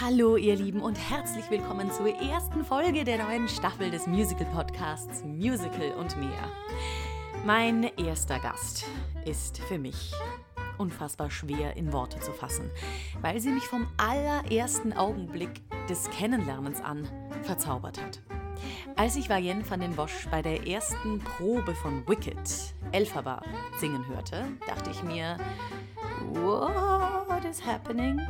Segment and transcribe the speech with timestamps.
[0.00, 5.22] Hallo ihr Lieben und herzlich willkommen zur ersten Folge der neuen Staffel des Musical Podcasts
[5.22, 6.50] Musical und mehr.
[7.44, 8.86] Mein erster Gast
[9.26, 10.12] ist für mich
[10.78, 12.70] unfassbar schwer in Worte zu fassen,
[13.20, 17.08] weil sie mich vom allerersten Augenblick des Kennenlernens an
[17.42, 18.20] verzaubert hat.
[18.96, 23.42] Als ich Vienne van den Bosch bei der ersten Probe von Wicked Elphaba
[23.78, 25.36] singen hörte, dachte ich mir,
[26.32, 28.20] what is happening?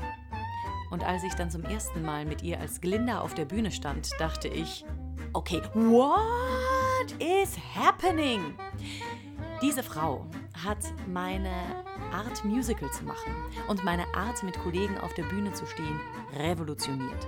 [0.92, 4.10] Und als ich dann zum ersten Mal mit ihr als Glinda auf der Bühne stand,
[4.18, 4.84] dachte ich,
[5.32, 8.54] okay, what is happening?
[9.62, 10.26] Diese Frau
[10.62, 10.76] hat
[11.08, 11.50] meine
[12.12, 13.34] Art, Musical zu machen
[13.68, 15.98] und meine Art, mit Kollegen auf der Bühne zu stehen,
[16.36, 17.26] revolutioniert.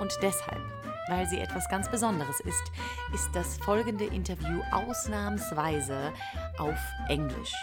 [0.00, 0.62] Und deshalb,
[1.08, 2.72] weil sie etwas ganz Besonderes ist,
[3.12, 6.12] ist das folgende Interview ausnahmsweise
[6.58, 7.54] auf Englisch,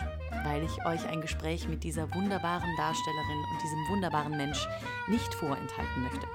[0.43, 4.67] weil ich euch ein Gespräch mit dieser wunderbaren Darstellerin und diesem wunderbaren Mensch
[5.07, 6.27] nicht vorenthalten möchte.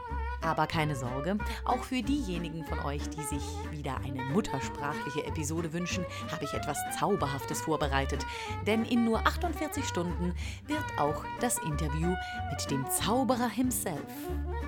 [0.43, 6.05] Aber keine Sorge, auch für diejenigen von euch, die sich wieder eine muttersprachliche Episode wünschen,
[6.31, 8.25] habe ich etwas Zauberhaftes vorbereitet.
[8.67, 10.35] Denn in nur 48 Stunden
[10.67, 12.15] wird auch das Interview
[12.51, 13.99] mit dem Zauberer himself,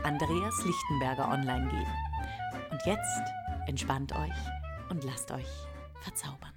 [0.02, 2.07] Andreas Lichtenberger, online gehen.
[2.70, 3.22] Und jetzt
[3.66, 5.46] entspannt euch und lasst euch
[6.02, 6.52] verzaubern.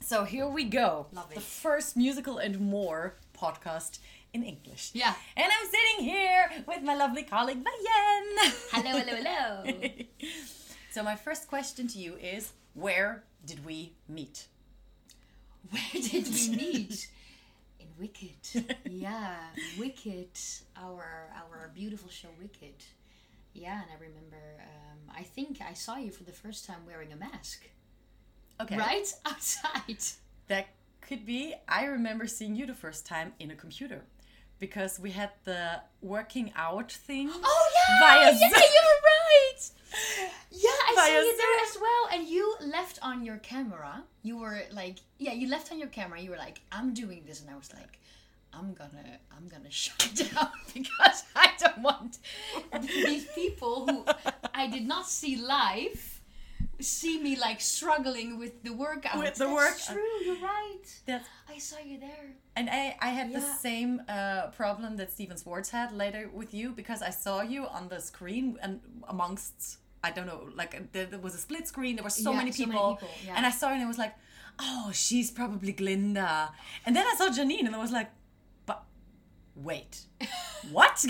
[0.00, 1.06] So here we go.
[1.12, 1.34] Love it.
[1.34, 3.98] The first musical and more podcast
[4.32, 4.92] in English.
[4.94, 5.14] Yeah.
[5.36, 8.52] And I'm sitting here with my lovely colleague Vajèn.
[8.72, 9.96] Hello, hello, hello.
[10.90, 14.46] so my first question to you is where did we meet?
[15.70, 17.08] Where did we meet?
[17.98, 18.76] Wicked.
[18.90, 19.34] Yeah,
[19.78, 20.30] Wicked.
[20.76, 22.74] Our our beautiful show, Wicked.
[23.54, 24.42] Yeah, and I remember.
[24.60, 27.68] Um, I think I saw you for the first time wearing a mask.
[28.60, 28.76] Okay.
[28.76, 29.98] Right outside.
[30.48, 30.66] That
[31.00, 31.54] could be.
[31.68, 34.02] I remember seeing you the first time in a computer
[34.58, 37.30] because we had the working out thing.
[37.44, 38.50] Oh yeah, Via yeah, Zoom.
[38.74, 39.60] you're right.
[40.50, 41.68] Yeah, I saw Via you there Zoom.
[41.68, 42.02] as well.
[42.20, 44.04] And you left on your camera.
[44.22, 46.20] You were like, yeah, you left on your camera.
[46.20, 47.98] You were like, I'm doing this, and I was like,
[48.52, 52.18] I'm gonna, I'm gonna shut down because I don't want
[52.80, 54.04] these people who
[54.54, 56.14] I did not see live
[56.80, 59.18] see me like struggling with the workout.
[59.18, 60.86] With the That's work- True, you're right.
[61.06, 62.26] That's I saw you there.
[62.54, 66.70] And I, I had the same uh, problem that Stephen Schwartz had later with you
[66.70, 71.18] because I saw you on the screen and amongst I don't know like there, there
[71.18, 73.34] was a split screen there were so, Yeah, many, so many people, people, yeah.
[73.36, 74.14] and I saw you and I was like
[74.60, 76.50] oh she's probably Glinda
[76.86, 78.10] and then I saw Janine and I was like
[78.66, 78.84] but
[79.56, 80.02] wait
[80.70, 81.04] what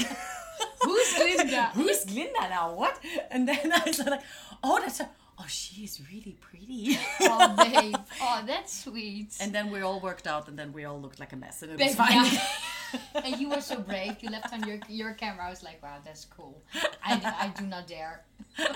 [0.82, 1.62] Who's Glinda?
[1.74, 2.98] who's Glinda now what
[3.30, 4.22] and then I was like
[4.62, 7.96] oh that's a, oh she is really pretty oh, babe.
[8.20, 9.36] Oh, that's sweet.
[9.40, 11.72] and then we all worked out and then we all looked like a mess and
[11.72, 12.40] it Babe, was fine yeah.
[13.24, 14.16] and you were so brave.
[14.20, 15.46] You left on your your camera.
[15.46, 16.62] I was like, wow, that's cool.
[17.04, 18.24] I, I do not dare.
[18.56, 18.66] True.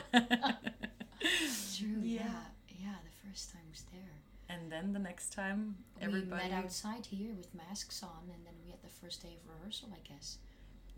[2.02, 2.22] Yeah.
[2.68, 2.96] yeah.
[3.04, 4.00] The first time was there.
[4.48, 6.44] And then the next time, everybody.
[6.44, 9.50] We met outside here with masks on, and then we had the first day of
[9.50, 10.38] rehearsal, I guess.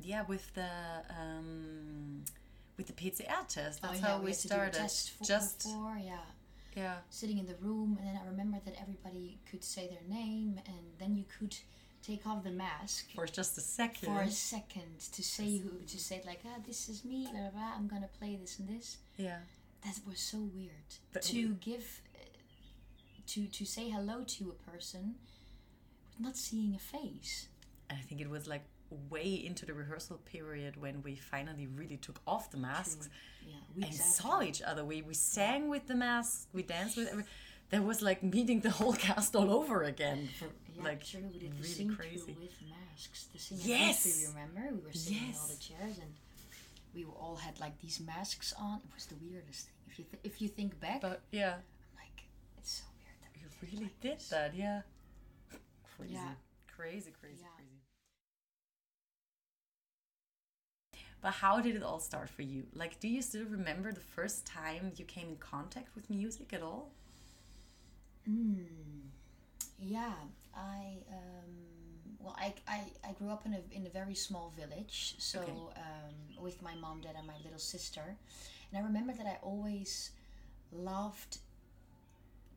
[0.01, 0.69] Yeah, with the
[1.11, 2.25] um,
[2.77, 3.83] with the PCR test.
[3.83, 4.91] That's oh, how yeah, we, to do a started.
[5.23, 6.17] Just before, yeah.
[6.77, 10.59] yeah, Sitting in the room, and then I remember that everybody could say their name,
[10.67, 11.57] and then you could
[12.07, 13.07] take off the mask.
[13.15, 14.07] for just a second.
[14.15, 17.73] for a second to say who to say like ah this is me blah, blah,
[17.77, 19.39] I'm gonna play this and this yeah,
[19.85, 22.25] that was so weird But to we- give uh,
[23.29, 25.15] to to say hello to a person
[26.09, 27.49] with not seeing a face
[27.89, 28.65] and I think it was like
[29.11, 33.09] way into the rehearsal period when we finally really took off the masks
[33.47, 34.85] yeah and weeks saw each other.
[34.85, 36.47] We we sang with the masks.
[36.53, 37.09] We danced with.
[37.09, 37.25] Every,
[37.71, 40.29] there was like meeting the whole cast all over again.
[40.39, 41.21] For, yeah, like true.
[41.33, 42.37] We did the really sing crazy.
[42.39, 43.27] with masks.
[43.33, 44.07] The sing Yes!
[44.07, 44.29] yes.
[44.29, 44.75] remember?
[44.75, 46.13] We were sitting in all the chairs and
[46.95, 48.79] we all had like these masks on.
[48.85, 49.75] It was the weirdest thing.
[49.89, 52.25] If you th- if you think back, But yeah, I'm like,
[52.59, 54.29] it's so weird that we you did really like did this.
[54.31, 54.55] that.
[54.55, 54.83] Yeah,
[55.97, 56.35] crazy, Yeah.
[56.77, 57.49] crazy, crazy, Yeah.
[57.57, 57.71] crazy.
[61.21, 62.67] But how did it all start for you?
[62.75, 66.61] Like, do you still remember the first time you came in contact with music at
[66.63, 66.91] all?
[68.29, 69.09] Mm,
[69.85, 70.15] yeah,
[70.55, 71.53] I um,
[72.19, 75.51] well, I, I, I grew up in a in a very small village, so Okay.
[75.77, 78.17] um, with my mom, dad, and my little sister,
[78.71, 80.11] and I remember that I always
[80.73, 81.39] loved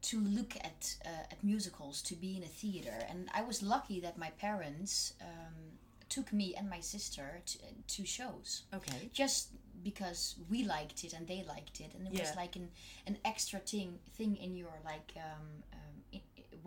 [0.02, 4.00] to look at uh, at musicals, to be in a theater, and I was lucky
[4.02, 5.56] that my parents um,
[6.10, 7.58] took me and my sister to,
[7.96, 9.10] to shows Okay.
[9.14, 9.50] just
[9.84, 12.22] because we liked it and they liked it and it Yeah.
[12.22, 12.70] was like an,
[13.06, 15.78] an extra thing thing in your like um, i-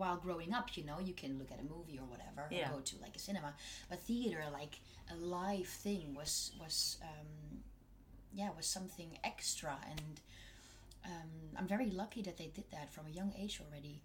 [0.01, 2.69] while growing up, you know, you can look at a movie or whatever, Yeah.
[2.69, 3.51] or go to like a cinema.
[3.89, 4.75] But theater, like
[5.13, 6.33] a live thing, was
[6.63, 6.75] was
[7.11, 7.29] um,
[8.39, 10.15] yeah, was something extra, and
[11.11, 13.95] um, I'm very lucky that they did that from a young age already.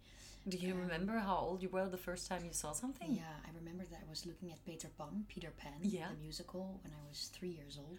[0.53, 3.11] Do you remember how old you were the first time you saw something?
[3.23, 6.09] Yeah, I remember that I was looking at Peter Pan, Peter Pan, Yeah.
[6.15, 7.99] the musical, when I was three years old.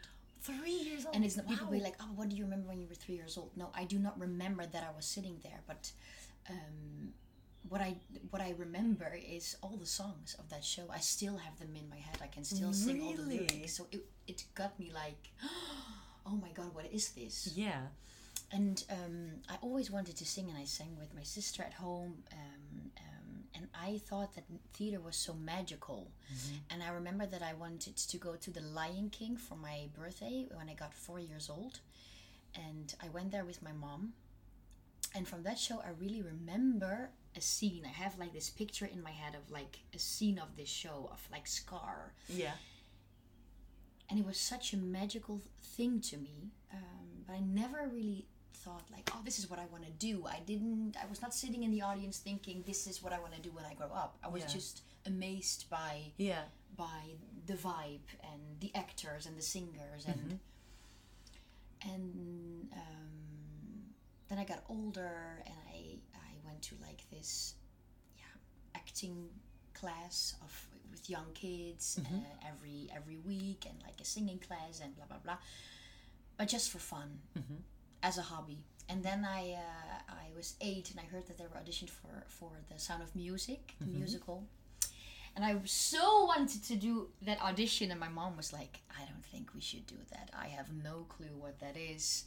[0.49, 1.13] Three years old.
[1.15, 1.77] And it's people Wow.
[1.79, 3.83] be like, "Oh, what do you remember when you were three years old?" No, I
[3.93, 5.81] do not remember that I was sitting there, but
[6.55, 7.13] um,
[7.69, 7.95] what I
[8.29, 10.85] what I remember is all the songs of that show.
[10.93, 12.17] I still have them in my head.
[12.21, 13.73] I can still sing all the lyrics.
[13.73, 15.31] So it it got me like,
[16.25, 17.87] "Oh my god, what is this?" Yeah.
[18.51, 22.23] and um, I always wanted to sing, and I sang with my sister at home.
[22.31, 26.11] Um, um, and I thought that theater was so magical.
[26.69, 30.47] And I remember that I wanted to go to the Lion King for my birthday
[30.53, 31.79] when I got four years old.
[32.55, 34.13] And I went there with my mom.
[35.15, 37.83] And from that show, I really remember a scene.
[37.85, 41.09] I have like this picture in my head of like a scene of this show
[41.11, 42.53] of like Scar Yeah.
[44.09, 45.41] and it was such a magical
[45.75, 49.65] thing to me um, but i never really thought like oh this is what i
[49.71, 53.03] want to do i didn't i was not sitting in the audience thinking this is
[53.03, 54.53] what i want to do when i grow up i was Yeah.
[54.57, 56.43] just amazed by Yeah.
[56.77, 57.01] by
[57.45, 60.39] the vibe and the actors and the singers and
[61.83, 63.11] and um,
[64.29, 65.55] then i got older and
[66.57, 67.55] went to like this
[68.17, 68.23] yeah
[68.75, 69.29] acting
[69.73, 74.95] class of with young kids uh, every every week and like a singing class and
[74.95, 75.37] blah blah blah.
[76.37, 77.19] But just for fun.
[78.03, 78.59] As a hobby.
[78.89, 82.13] And then i uh, i was eight and i heard that they were auditioned for
[82.27, 84.43] for the sound of music the musical.
[85.35, 89.23] And I so wanted to do that audition, and my mom was like, "I don't
[89.31, 90.31] think we should do that.
[90.45, 92.25] I have no clue what that is."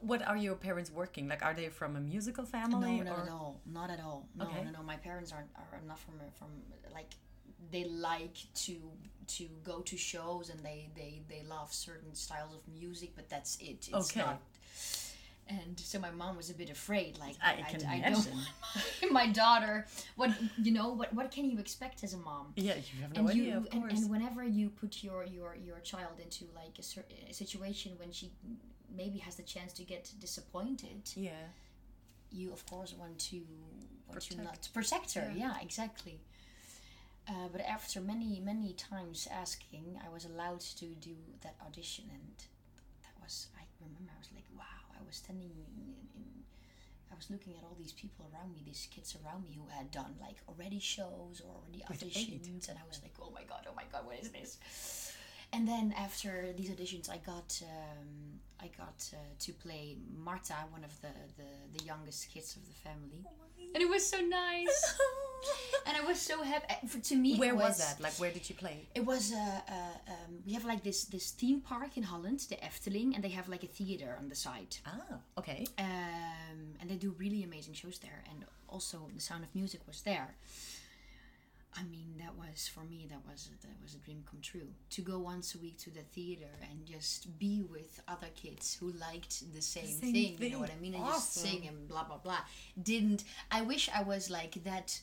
[0.00, 1.28] What are your parents working?
[1.28, 3.00] Like, are they from a musical No, family?
[3.04, 3.22] not or?
[3.22, 3.60] at all.
[3.66, 4.26] Not at all.
[4.34, 4.64] No, Okay.
[4.64, 4.82] no, no.
[4.82, 6.48] My parents aren't are not from from
[6.92, 7.10] like
[7.70, 8.36] they like
[8.66, 8.76] to
[9.28, 13.56] to go to shows and they they they love certain styles of music, but that's
[13.60, 13.88] it.
[13.88, 14.20] It's Okay.
[14.20, 14.40] not.
[15.48, 17.78] And so my mom was a bit afraid, like I can
[18.12, 19.86] don't want my daughter.
[20.16, 20.30] What
[20.60, 20.88] you know?
[20.94, 22.46] What what can you expect as a mom?
[22.56, 23.92] Yeah, you have no and idea, you of course.
[23.92, 28.32] and whenever you put your your your child into like a, a situation when she
[28.94, 31.30] maybe has the chance to get disappointed yeah.
[32.30, 33.40] you of course want to
[34.08, 35.48] want to not protect her Yeah.
[35.48, 36.20] yeah, exactly
[37.28, 42.36] uh, but after many many times asking i was allowed to do that audition and
[43.02, 46.26] that was i remember i was like wow i was standing in, in
[47.08, 49.90] I was looking at all these people around me, these kids around me who had
[49.90, 53.74] done like already shows or already auditions, and I was like, "Oh my god, oh
[53.74, 54.58] my god, what is this?"
[55.52, 60.84] And then after these auditions, I got um, I got uh, to play Marta, one
[60.84, 61.08] of the,
[61.38, 63.24] the the youngest kids of the family,
[63.74, 64.98] and it was so nice,
[65.86, 66.66] and I was so happy.
[66.70, 68.00] uh, For, to me, Where was that?
[68.00, 68.88] Like, where did you play?
[68.94, 72.56] It was uh, uh, um, we have like this this theme park in Holland, the
[72.56, 74.76] Efteling, and they have like a theater on the side.
[74.84, 75.64] Ah, okay.
[75.78, 78.22] Um, and they do really amazing shows there.
[78.30, 80.34] And also, The Sound of Music was there.
[81.78, 83.06] I mean, that was for me.
[83.10, 84.68] That was that was a dream come true.
[84.90, 88.92] To go once a week to the theater and just be with other kids who
[88.92, 90.82] liked the same, same thing, You know what I thing.
[90.82, 90.94] mean?
[90.94, 92.40] And just sing and blah blah blah.
[92.82, 94.98] Didn't I wish I was like that?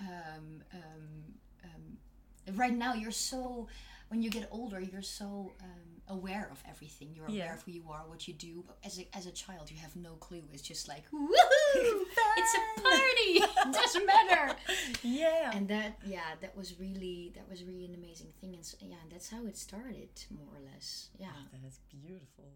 [0.00, 1.34] Um, um,
[1.64, 3.68] um, right now, you're so.
[4.08, 7.10] When you get older, you're so um, aware of everything.
[7.14, 7.54] You're aware Yeah.
[7.54, 8.64] of who you are, what you do.
[8.66, 10.42] But as a, as a child, you have no clue.
[10.52, 12.02] It's just like, woohoo!
[12.36, 13.72] it's a party.
[13.72, 14.54] Doesn't matter.
[15.02, 15.50] Yeah.
[15.54, 18.54] And that, yeah, that was really that was really an amazing thing.
[18.54, 21.08] And so, yeah, that's how it started, more or less.
[21.18, 21.28] Yeah.
[21.34, 22.52] Oh, that is beautiful.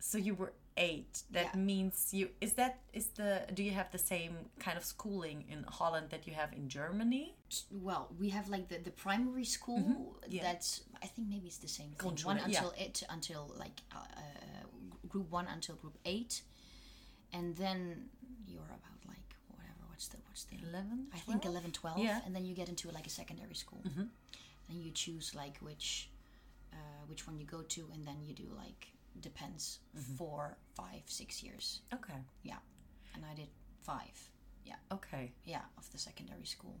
[0.00, 1.22] So you were eight.
[1.30, 1.60] That Yeah.
[1.60, 5.64] means you is that is the do you have the same kind of schooling in
[5.64, 7.34] Holland that you have in Germany?
[7.70, 9.80] Well, we have like the, the primary school.
[9.80, 10.32] Mm-hmm.
[10.36, 10.42] yeah.
[10.42, 12.16] That's I think maybe it's the same thing.
[12.24, 12.44] One yeah.
[12.44, 14.64] until it until like uh, uh,
[15.08, 16.42] group one until group eight,
[17.32, 18.08] and then
[18.46, 19.82] you're about like whatever.
[19.88, 21.06] What's the what's the 11?
[21.14, 21.54] I think 12?
[21.54, 21.98] 11, 12.
[21.98, 22.20] Yeah.
[22.24, 23.82] And then you get into like a secondary school.
[23.86, 24.04] Mm-hmm.
[24.68, 26.10] And you choose like which
[26.72, 28.88] uh, which one you go to, and then you do like
[29.20, 30.14] depends Mm-hmm.
[30.16, 31.80] four, five, six years.
[31.94, 32.20] Okay.
[32.42, 32.58] Yeah.
[33.14, 33.48] And I did
[33.82, 34.30] five.
[34.64, 34.74] Yeah.
[34.92, 35.32] Okay.
[35.44, 36.80] Yeah, of the secondary school.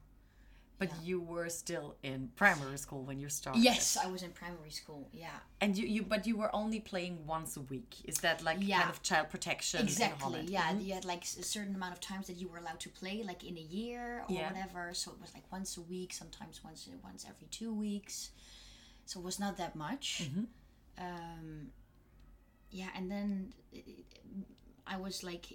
[0.78, 1.00] But Yeah.
[1.08, 3.62] you were still in primary school when you started.
[3.62, 5.08] Yes, I was in primary school.
[5.12, 5.38] Yeah.
[5.62, 7.94] And you, you but you were only playing once a week.
[8.04, 8.80] Is that like Yeah.
[8.80, 10.42] kind of child protection Exactly.
[10.42, 10.84] Yeah, Mhm.
[10.84, 13.42] you had like a certain amount of times that you were allowed to play, like
[13.42, 14.48] in a year or Yeah.
[14.52, 14.92] whatever.
[14.92, 18.30] So it was like once a week, sometimes once once every two weeks.
[19.06, 20.22] So it was not that much.
[20.24, 20.44] Mm-hmm.
[20.98, 21.72] Um,
[22.70, 23.52] yeah, and then
[24.86, 25.46] I was like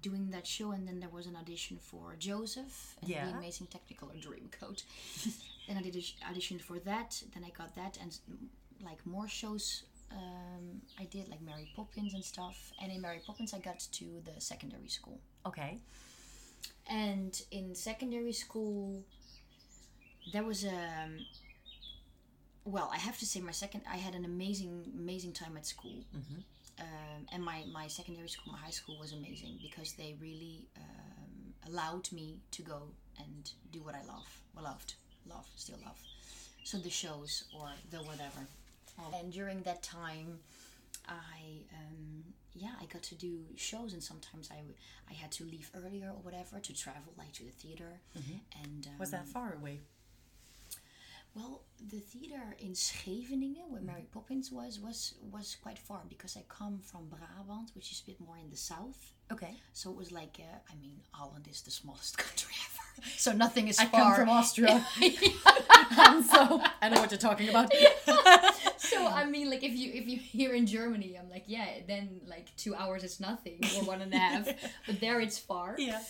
[0.00, 3.26] doing that show, and then there was an audition for Joseph and Yeah.
[3.30, 4.82] the Amazing Technicolor Dreamcoat.
[5.68, 7.22] then I did an audition for that.
[7.34, 8.16] Then I got that, and
[8.84, 12.72] like more shows um, I did, like Mary Poppins and stuff.
[12.80, 15.20] And in Mary Poppins, I got to the secondary school.
[15.44, 15.78] Okay.
[16.88, 19.02] And in secondary school,
[20.32, 21.08] there was a.
[22.66, 26.04] Well, I have to say, my second, I had an amazing, amazing time at school.
[26.80, 31.54] Um, and my, my secondary school, my high school was amazing because they really um,
[31.70, 32.82] allowed me to go
[33.18, 34.94] and do what I love, well, loved,
[35.26, 35.98] love, still love.
[36.64, 38.42] So the shows or the whatever.
[39.18, 40.38] And during that time,
[41.08, 41.40] I
[41.72, 44.74] um, yeah I got to do shows and sometimes I w-
[45.08, 48.00] I had to leave earlier or whatever to travel like to the theater
[48.62, 49.80] and um, Was that far away?
[51.36, 51.54] Well
[51.92, 56.80] the theater in Scheveningen where Mary Poppins was was was quite far because I come
[56.90, 59.54] from Brabant which is a bit more in the south Okay.
[59.72, 63.68] so it was like uh, I mean Holland is the smallest country ever so nothing
[63.68, 67.70] is I far come from Austria, and so I know what you're talking about.
[68.78, 72.22] so I mean, like if you if you here in Germany, I'm like, yeah, then
[72.26, 74.48] like two hours is nothing or one and a half,
[74.86, 75.74] but there it's far.
[75.78, 76.00] yeah.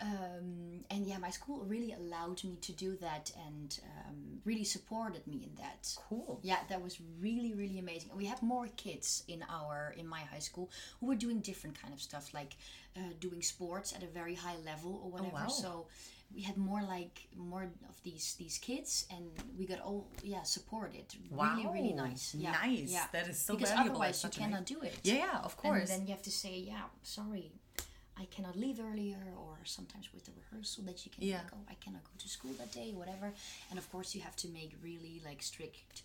[0.00, 5.26] Um, and yeah, my school really allowed me to do that and um, really supported
[5.26, 5.92] me in that.
[6.08, 6.38] Cool.
[6.42, 8.10] Yeah, that was really really amazing.
[8.16, 11.92] We had more kids in our in my high school who were doing different kind
[11.92, 12.56] of stuff, like
[12.96, 15.34] uh, doing sports at a very high level or whatever.
[15.34, 15.48] wow.
[15.48, 15.86] So
[16.34, 19.24] we had more like more of these these kids, and
[19.58, 21.06] we got all yeah supported.
[21.30, 21.56] wow.
[21.56, 22.34] Really really nice.
[22.34, 22.92] Yeah, Nice.
[22.92, 23.06] Yeah.
[23.12, 24.94] That is so because valuable otherwise you cannot do it.
[25.02, 27.52] Yeah, yeah, of course And then you have to say, yeah, sorry,
[28.20, 31.38] I cannot leave earlier, or sometimes with the rehearsal that you can Yeah.
[31.38, 33.32] like, oh, I cannot go to school that day, whatever.
[33.70, 36.02] And of course, you have to make really like strict.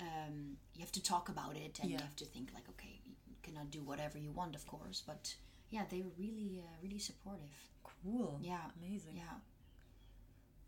[0.00, 3.36] Um, you have to talk about it, and you have to think like, okay, you
[3.42, 5.34] cannot do whatever you want, of course, but
[5.70, 7.54] yeah, they were really, uh, really supportive.
[8.02, 8.38] cool.
[8.42, 9.16] Yeah, Amazing.
[9.16, 9.36] yeah,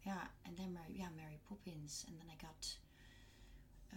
[0.06, 0.24] yeah.
[0.46, 2.76] And then Mary, yeah, Mary Poppins, and then I got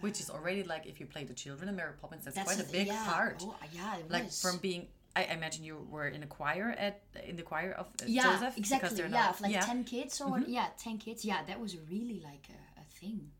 [0.00, 2.66] Which is already like if you play the children in Mary Poppins, that's, that's quite
[2.66, 3.38] a big yeah, part.
[3.42, 4.40] Oh, yeah, it like was.
[4.40, 7.86] from being I I imagine you were in a choir at in the choir of
[7.86, 8.98] uh, yeah, Joseph exactly.
[8.98, 9.60] Yeah, not- of like yeah.
[9.60, 9.70] Mm-hmm.
[9.70, 11.24] ten kids or yeah, ten kids.
[11.24, 13.30] Yeah, that was really like a, a thing.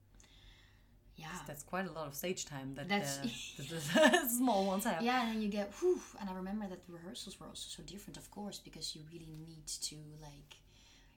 [1.16, 1.26] Yeah.
[1.46, 3.18] That's quite a lot of stage time that That's-
[3.58, 5.02] the, the, the small ones have.
[5.02, 7.82] Yeah, and then you get whew, and I remember that the rehearsals were also so
[7.82, 10.56] different, of course, because you really need to like,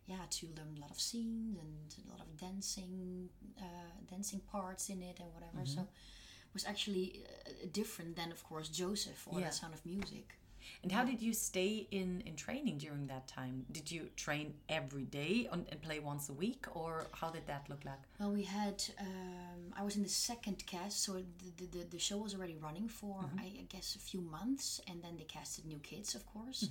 [0.06, 3.64] yeah, to learn a lot of scenes and a lot of dancing, uh,
[4.10, 5.60] dancing parts in it and whatever.
[5.64, 5.76] Mm-hmm.
[5.76, 9.48] So it was actually uh, different than, of course, Joseph or Yeah.
[9.48, 10.36] The Sound of Music.
[10.84, 13.66] And how did you stay in in training during that time?
[13.72, 17.70] Did you train every day on, and play once a week, or how did that
[17.70, 18.00] look like?
[18.20, 18.84] Well, we had.
[19.00, 22.88] Um, I was in the second cast, so the the, the show was already running
[22.90, 26.70] for I, I guess a few months, and then they casted new kids, of course.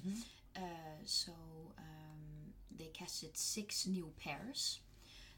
[0.56, 0.60] Uh,
[1.04, 1.32] so
[1.78, 4.80] um, they casted six new pairs,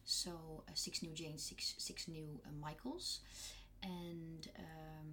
[0.05, 0.31] so
[0.69, 3.21] uh, six new Janes, six six new uh, Michaels,
[3.83, 5.09] and um,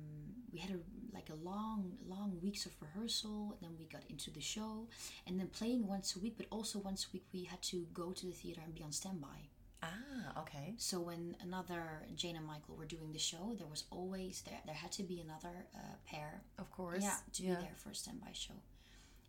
[0.52, 0.80] we had a
[1.14, 3.58] like a long long weeks of rehearsal.
[3.62, 4.88] And then we got into the show,
[5.28, 8.12] and then playing once a week, but also once a week we had to go
[8.12, 9.50] to the theater and be on standby.
[9.84, 10.76] Ah, okay.
[10.78, 14.76] So when another Jane and Michael were doing the show, there was always there there
[14.76, 17.02] had to be another uh, pair, Of course.
[17.04, 18.54] yeah, to be there for a standby show.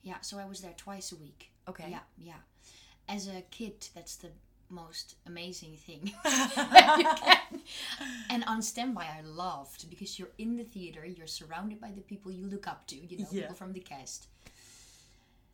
[0.03, 1.53] Yeah, so I was there twice a week.
[1.69, 1.89] Okay.
[1.89, 2.41] Yeah, yeah.
[3.09, 4.29] As a kid, that's the
[4.73, 6.12] most amazing thing.
[8.31, 12.33] And on standby, I loved because you're in the theater, you're surrounded by the people
[12.33, 13.43] you look up to, you know, Yeah.
[13.43, 14.26] people from the cast.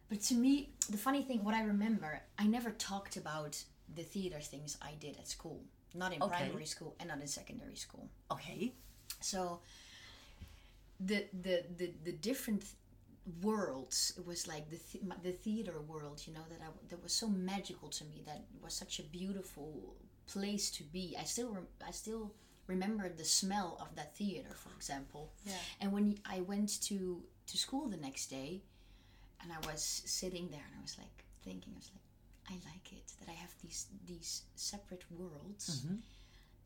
[0.09, 3.63] But to me, the funny thing, what I remember, I never talked about
[3.95, 5.61] the theater things I did at school.
[5.95, 6.37] Not in Okay.
[6.37, 8.09] primary school and not in secondary school.
[8.31, 8.73] Okay.
[9.21, 9.61] So
[11.01, 12.65] the the the, the different
[13.43, 17.13] worlds it was like the th- the theater world you know that I that was
[17.13, 21.17] so magical to me that was such a beautiful place to be.
[21.19, 22.33] I still rem- I still
[22.67, 25.33] remember the smell of that theater for example.
[25.47, 25.53] Yeah.
[25.81, 28.63] and when I went to to school the next day
[29.43, 32.07] and I was sitting there and I was like thinking I was like
[32.51, 35.85] I like it that I have these these separate worlds.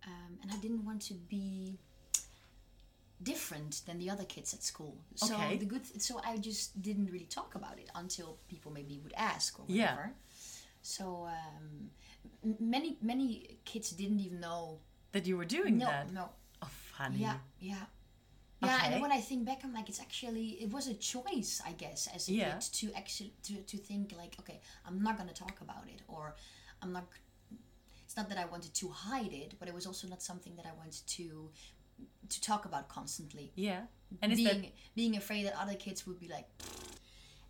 [0.04, 1.78] Um, and I didn't want to be
[3.22, 4.96] different than the other kids at school.
[5.14, 5.56] So Okay.
[5.56, 9.58] the good, so I just didn't really talk about it until people maybe would ask
[9.58, 9.78] or whatever.
[9.78, 10.06] Yeah.
[10.82, 11.90] So um,
[12.58, 14.80] many many kids didn't even know.
[15.12, 16.12] That you were doing No, that.
[16.12, 16.30] no,
[16.62, 17.18] Oh, funny.
[17.20, 17.84] yeah, yeah.
[18.60, 19.00] Yeah, and Okay.
[19.02, 22.28] when I think back, I'm like, it's actually it was a choice, I guess, as
[22.28, 22.52] a Yeah.
[22.54, 26.34] kid to actually to, to think like, okay, I'm not gonna talk about it, or
[26.80, 27.04] I'm not.
[28.04, 30.66] It's not that I wanted to hide it, but it was also not something that
[30.66, 31.50] I wanted to
[32.28, 33.52] to talk about constantly.
[33.54, 33.82] Yeah.
[34.20, 36.46] And being that being afraid that other kids would be like,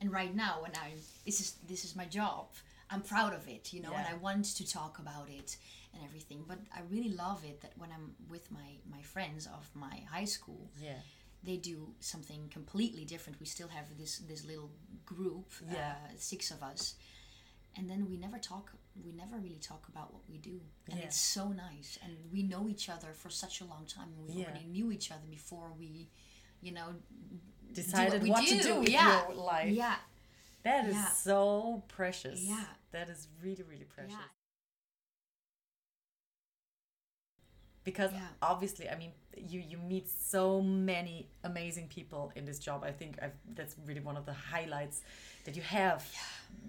[0.00, 2.46] and right now when i'm this is this is my job
[2.90, 5.56] i'm proud of it you know and i want to talk about it
[5.94, 9.68] and everything but i really love it that when i'm with my my friends of
[9.74, 11.00] my high school Yeah.
[11.44, 14.70] they do something completely different we still have this this little
[15.06, 15.94] group Yeah.
[16.04, 16.94] uh, six of us
[17.76, 18.72] and then we never talk
[19.04, 20.60] we never really talk about what we do
[20.90, 21.06] and Yeah.
[21.06, 24.32] it's so nice and we know each other for such a long time and we
[24.34, 24.46] Yeah.
[24.48, 26.08] already knew each other before we
[26.60, 26.88] you know
[27.72, 29.26] Decided we what to do, do with yeah.
[29.28, 29.72] your life.
[29.72, 29.96] yeah
[30.62, 31.08] That is Yeah.
[31.08, 32.38] so precious.
[32.42, 32.64] Yeah.
[32.92, 34.14] That is really, really precious.
[37.84, 42.84] Because obviously, I mean, you you meet so many amazing people in this job.
[42.84, 45.00] I think I've, that's really one of the highlights
[45.44, 46.04] that you have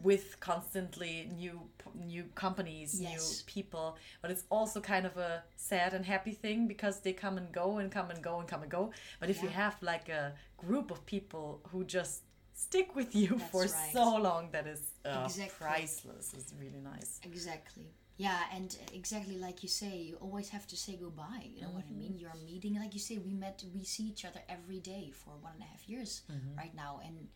[0.01, 1.61] with constantly new
[1.95, 3.11] new companies, Yes.
[3.13, 3.97] new people.
[4.21, 7.77] But it's also kind of a sad and happy thing because they come and go
[7.79, 8.91] and come and go and come and go.
[9.19, 12.23] But if you have like a group of people who just
[12.53, 13.91] stick with you That's for right.
[13.93, 15.65] so long, that is uh, Exactly.
[15.67, 16.33] priceless.
[16.37, 17.19] It's really nice.
[17.23, 17.87] Exactly.
[18.17, 21.47] Yeah, and exactly like you say, you always have to say goodbye.
[21.55, 21.97] You know what I Mm-hmm.
[21.99, 22.13] mean?
[22.19, 25.53] You're meeting, like you say, we met, we see each other every day for one
[25.53, 26.57] and a half years Mm-hmm.
[26.57, 27.27] right now, and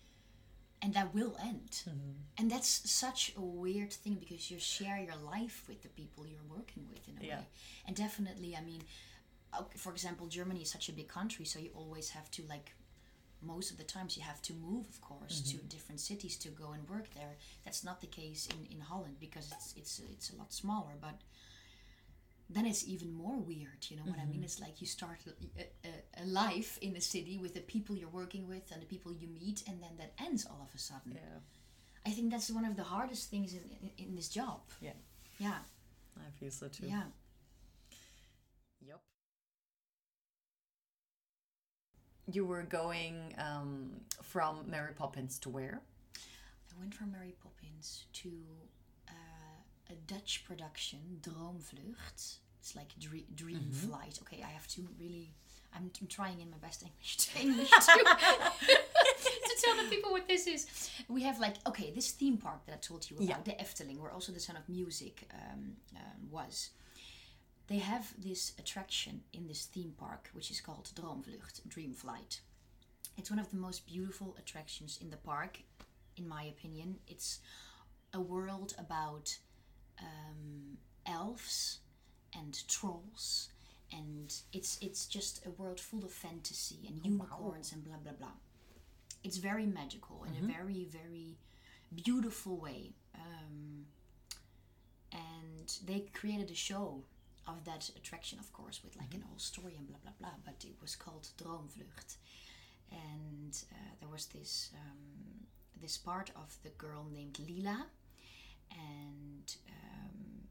[0.81, 1.84] and that will end.
[2.38, 6.50] And that's such a weird thing because you share your life with the people you're
[6.57, 7.39] working with in a Yeah.
[7.39, 7.48] way.
[7.86, 8.84] And definitely, I mean,
[9.53, 12.74] uh, for example, Germany is such a big country, so you always have to like
[13.41, 16.72] most of the times you have to move of course to different cities to go
[16.72, 20.36] and work there that's not the case in, in holland because it's it's it's a
[20.36, 21.22] lot smaller but
[22.50, 25.62] then it's even more weird you know what i mean it's like you start a,
[25.88, 29.12] a, a life in a city with the people you're working with and the people
[29.13, 31.39] you meet and then that ends all of a sudden Yeah.
[32.06, 34.94] i think that's one of the hardest things in, in, in this job Yeah.
[35.39, 35.60] yeah
[36.18, 36.88] I feel so too.
[36.88, 37.04] yeah
[38.88, 39.01] Yep.
[42.32, 45.82] You were going um, from Mary Poppins to where?
[46.16, 48.32] I went from Mary Poppins to
[49.89, 52.40] a Dutch production, Droomvlucht.
[52.59, 53.88] It's like dream, dream Mm-hmm.
[53.90, 54.20] flight.
[54.24, 55.33] Okay, I have to really.
[55.75, 57.77] I'm, I'm trying in my best English to English to,
[58.70, 60.66] to tell the people what this is.
[61.07, 63.38] We have like okay, this theme park that I told you about, Yeah.
[63.44, 66.70] the Efteling, where also the Sound of Music um, um, was.
[67.68, 72.40] They have this attraction in this theme park, which is called Droomvlucht, Dream Flight.
[73.18, 75.59] It's one of the most beautiful attractions in the park,
[76.16, 76.98] in my opinion.
[77.07, 77.40] It's
[78.14, 79.38] a world about
[80.01, 81.79] um, elves
[82.36, 83.50] and trolls,
[83.92, 88.38] and it's it's just a world full of fantasy and unicorns and blah blah blah.
[89.24, 91.38] It's very magical in a very very
[91.94, 92.94] beautiful way.
[93.16, 93.86] Um,
[95.12, 97.03] and they created a show
[97.48, 100.36] of that attraction, of course, with like an whole story and blah blah blah.
[100.46, 102.18] But it was called Droomvlucht,
[102.92, 105.48] and uh, there was this um,
[105.81, 107.86] this part of the girl named Lila,
[108.72, 110.48] and um,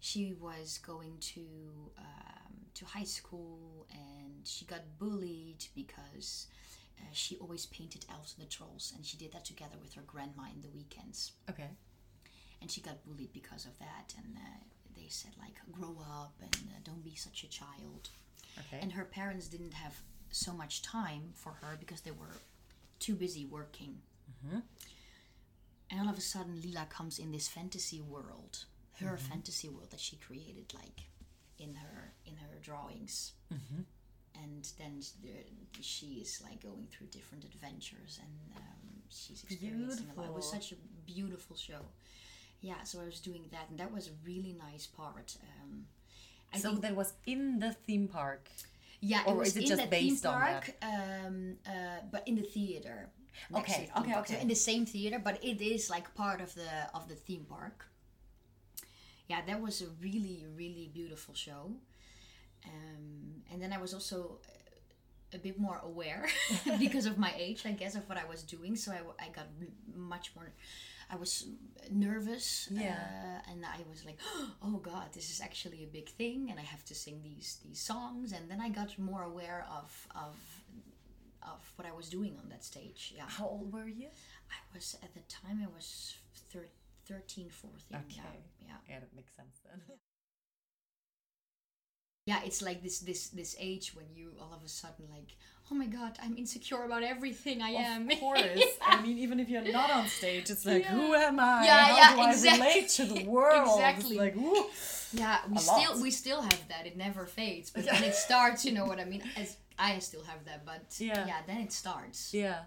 [0.00, 1.42] she was going to
[1.98, 6.46] um, to high school, and she got bullied because.
[6.98, 10.02] Uh, she always painted elves and the trolls, and she did that together with her
[10.06, 11.70] grandma in the weekends Okay.
[12.60, 16.54] and she got bullied because of that and uh, they said like grow up and
[16.68, 18.10] uh, don't be such a child
[18.58, 18.80] Okay.
[18.82, 19.94] and her parents didn't have
[20.30, 22.36] so much time for her because they were
[22.98, 23.96] too busy working
[25.90, 28.64] and all of a sudden lila comes in this fantasy world
[29.00, 31.08] her fantasy world that she created like
[31.58, 33.32] in her in her drawings
[34.42, 40.20] and then sh- she is like going through different adventures and um, she's experiencing a
[40.20, 40.28] lot.
[40.28, 40.76] It was such a
[41.06, 41.80] beautiful show.
[42.60, 45.36] Yeah, so I was doing that, and that was a really nice part.
[45.42, 45.86] Um,
[46.52, 48.48] I so that was in the theme park.
[49.00, 51.70] yeah, or it was is it in just the based theme on park, um, uh,
[52.10, 53.08] but in the theater.
[53.54, 54.12] Okay, okay.
[54.12, 54.40] So okay.
[54.40, 57.86] in the same theater, but it is like part of the of the theme park.
[59.28, 61.72] Yeah, that was a really really beautiful show,
[62.66, 64.38] um, and then I was also
[65.32, 66.26] a bit more aware
[66.78, 68.74] because of my age, I guess, of what I was doing.
[68.76, 69.46] So I, I got
[69.94, 70.52] much more.
[71.12, 71.46] I was
[71.90, 72.94] nervous, Yeah.
[73.46, 74.18] uh, and I was like,
[74.62, 77.80] "Oh God, this is actually a big thing," and I have to sing these these
[77.80, 78.32] songs.
[78.32, 80.34] And then I got more aware of of
[81.42, 83.12] of what I was doing on that stage.
[83.16, 84.08] Yeah, How old were you?
[84.50, 86.14] I was at the time I was
[86.52, 86.68] thir-
[87.06, 87.78] 13, 14.
[87.90, 88.38] Yeah, Okay.
[88.66, 88.74] yeah.
[88.88, 89.80] Yeah, that makes sense then.
[92.26, 95.36] yeah it's like this this this age when you all of a sudden like
[95.70, 98.42] oh my god i'm insecure about everything i am Of course.
[98.82, 100.90] I mean, even if you're not on stage, it's like, Yeah.
[100.90, 101.64] who am I?
[101.64, 102.66] Yeah, How yeah, do I exactly.
[102.68, 103.78] relate to the world?
[103.80, 104.16] Exactly.
[104.16, 104.64] It's like, ooh.
[105.12, 105.98] yeah we still lot.
[106.02, 109.04] we still have that it never fades but when it starts you know what i
[109.04, 109.56] mean as
[109.88, 111.26] i still have that but Yeah.
[111.26, 112.60] yeah then it starts Yeah.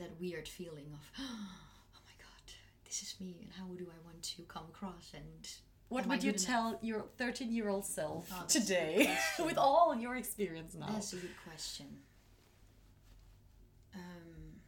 [0.00, 2.46] that weird feeling of oh my god
[2.86, 5.42] this is me and how do i want to come across and
[5.94, 6.52] What would you good enough?
[6.52, 9.16] tell your 13 year old self Oh, that's a good today
[9.48, 10.86] with all your experience now?
[10.92, 11.88] That's a good question.
[13.94, 14.60] Um,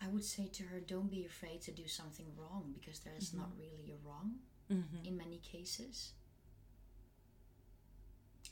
[0.00, 3.32] I would say to her, don't be afraid to do something wrong because there is
[3.34, 4.28] not really a wrong
[4.70, 5.04] Mhm.
[5.08, 6.12] in many cases.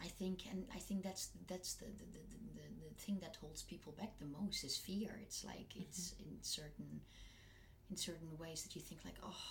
[0.03, 2.23] I think, and I think that's that's the the, the,
[2.55, 5.19] the, the, thing that holds people back the most is fear.
[5.23, 7.01] It's like it's in certain
[7.91, 9.47] in certain ways that you think like, oh,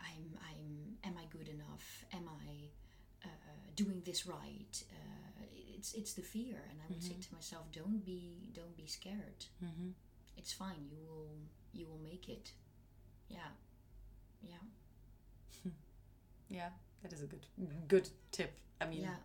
[0.00, 2.04] I'm I'm am I good enough?
[2.12, 2.68] Am I
[3.24, 3.28] uh,
[3.74, 4.82] doing this right?
[4.92, 5.44] Uh,
[5.76, 9.46] it's it's the fear, and I would say to myself, don't be don't be scared.
[9.62, 9.92] Mhm.
[10.36, 10.88] It's fine.
[10.90, 11.36] You will
[11.72, 12.52] you will make it.
[13.28, 13.50] Yeah,
[14.42, 14.64] yeah,
[16.48, 16.70] Yeah,
[17.02, 17.46] that is a good
[17.88, 18.52] good tip.
[18.80, 19.16] I mean, yeah.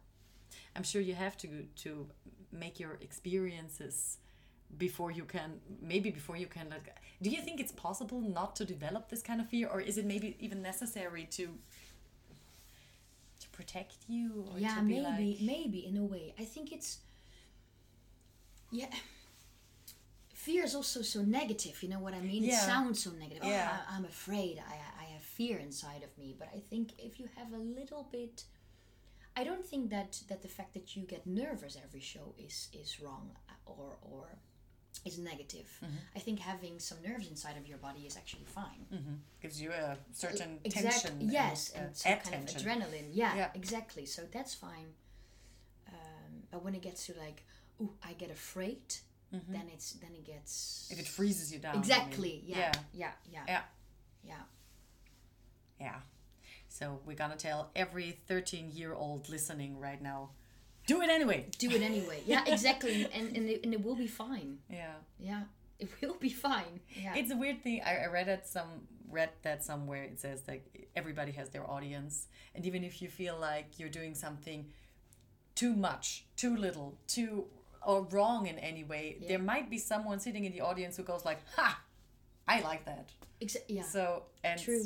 [0.75, 1.47] I'm sure you have to
[1.83, 2.07] to
[2.51, 4.17] make your experiences
[4.77, 6.87] before you can maybe before you can like
[7.21, 10.05] do you think it's possible not to develop this kind of fear or is it
[10.05, 11.45] maybe even necessary to
[13.39, 16.71] to protect you or yeah to be maybe like maybe in a way i think
[16.71, 16.99] it's
[18.71, 18.87] yeah
[20.33, 22.59] fear is also so negative you know what i mean it Yeah.
[22.65, 23.69] sounds so negative Yeah.
[23.71, 27.19] oh, I, i'm afraid I, I have fear inside of me but i think if
[27.19, 28.43] you have a little bit
[29.39, 32.99] i don't think that that the fact that you get nervous every show is is
[33.01, 34.25] wrong uh, or or
[35.05, 36.17] is negative Mm-hmm.
[36.17, 39.15] i think having some nerves inside of your body is actually fine Mhm.
[39.41, 43.35] gives you a certain Exact- tension and, yes uh, and some kind of adrenaline yeah,
[43.35, 43.49] Yeah.
[43.61, 44.89] exactly so that's fine
[45.87, 47.39] um, but when it gets to like
[47.81, 48.81] oh i get afraid
[49.55, 50.93] then it's then it gets Mm-hmm.
[50.93, 51.81] if it freezes you down mean.
[51.83, 53.61] exactly yeah yeah yeah yeah yeah
[54.29, 54.43] yeah
[55.85, 55.99] Yeah.
[56.77, 60.21] So we're gonna tell every 13 year old listening right now
[60.87, 61.45] do it anyway.
[61.65, 64.95] do it anyway yeah exactly and, and, it, and it will be fine Yeah.
[65.19, 65.43] yeah
[65.79, 67.81] it will be fine yeah It's a weird thing.
[67.85, 68.71] I, I read it some
[69.19, 70.03] read that somewhere.
[70.11, 70.63] It says like
[70.95, 72.15] everybody has their audience,
[72.55, 74.59] and even if you feel like you're doing something
[75.61, 77.45] too much, too little, too
[77.85, 81.23] or wrong in any way, there might be someone sitting in the audience who goes
[81.25, 81.69] like, "Ha,
[82.47, 83.05] I like that."
[83.41, 84.85] Exa- yeah So and True.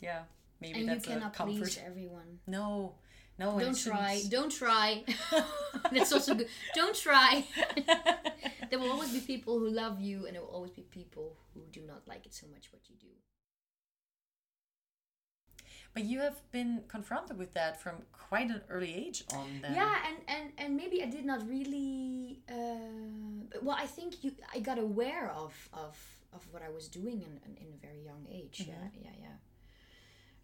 [0.00, 0.22] yeah,
[0.60, 1.56] maybe and you that's a cannot comfort.
[1.58, 2.94] please everyone No,
[3.38, 5.04] no, don't try don't try
[5.92, 7.44] that's also good don't try
[8.70, 11.60] there will always be people who love you and there will always be people who
[11.72, 13.08] do not like it so much what you do
[15.94, 17.94] But you have been confronted with that from
[18.28, 19.46] quite an early age on.
[19.62, 19.74] Then.
[19.78, 24.58] yeah and and and maybe i did not really uh, well i think you i
[24.58, 25.52] got aware of
[25.84, 25.94] of
[26.36, 29.36] of what i was doing in in, in a very young age yeah yeah yeah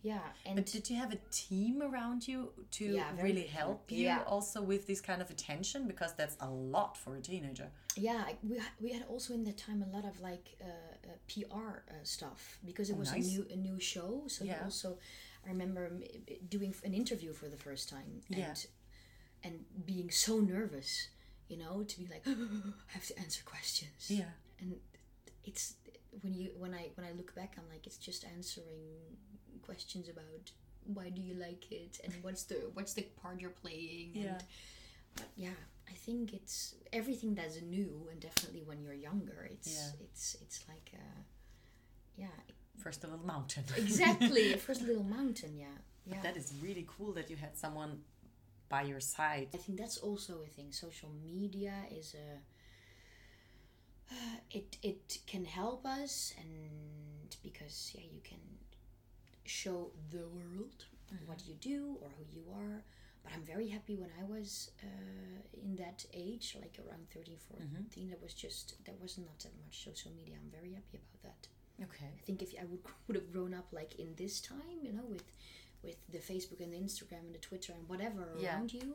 [0.02, 2.38] yeah and But did you have a team around you
[2.78, 4.22] to Yeah, really help you Yeah.
[4.26, 5.86] also with this kind of attention?
[5.86, 7.68] Because that's a lot for a teenager.
[7.96, 11.70] yeah we, we had also in that time a lot of like uh, uh, pr
[11.90, 13.26] uh, stuff because it was Oh, nice.
[13.26, 14.64] a new a new show so Yeah.
[14.64, 14.88] also
[15.46, 15.82] i remember
[16.56, 18.54] doing an interview for the first time and Yeah.
[19.46, 19.54] and
[19.92, 20.90] being so nervous
[21.50, 22.24] you know to be like
[22.88, 24.32] i have to answer questions Yeah.
[24.60, 24.68] and
[25.48, 25.64] it's
[26.22, 28.86] when you when i when i look back i'm like it's just answering
[29.62, 30.50] questions about
[30.84, 34.22] why do you like it and what's the what's the part you're playing Yeah.
[34.30, 34.44] and
[35.16, 35.58] but yeah
[35.88, 40.04] i think it's everything that's new and definitely when you're younger it's Yeah.
[40.06, 41.20] it's it's like uh
[42.16, 42.36] yeah
[42.78, 43.64] First a little mountain.
[43.76, 48.00] exactly first little mountain yeah yeah that is really cool that you had someone
[48.70, 49.48] by your side.
[49.52, 50.70] I think that's also a thing.
[50.70, 52.28] Social media is a
[54.14, 58.38] uh, it it can help us, and because yeah, you can
[59.50, 60.84] show the world
[61.26, 62.82] what you do or who you are.
[63.22, 68.08] But I'm very happy when I was uh, in that age, like around 13, 14,
[68.08, 70.36] there was just there was not that much social media.
[70.40, 71.48] I'm very happy about that.
[71.84, 72.06] Okay.
[72.18, 75.04] I think if I would would have grown up like in this time, you know,
[75.08, 75.24] with
[75.82, 78.54] with the Facebook and the Instagram and the Twitter and whatever Yeah.
[78.56, 78.88] around you,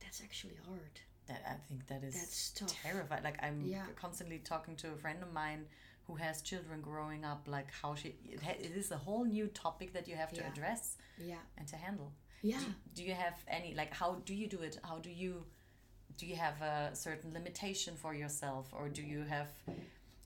[0.00, 0.94] that's actually hard.
[1.26, 2.74] That I think that is That's tough.
[2.82, 3.24] terrifying.
[3.24, 3.86] Like I'm Yeah.
[3.96, 5.66] constantly talking to a friend of mine
[6.06, 7.42] who has children growing up.
[7.46, 10.50] Like how she it, it is a whole new topic that you have to Yeah.
[10.52, 12.12] address Yeah, and to handle.
[12.42, 12.60] yeah.
[12.94, 15.32] do you have any like how do you do it how do you
[16.18, 19.48] do you have a certain limitation for yourself or do you have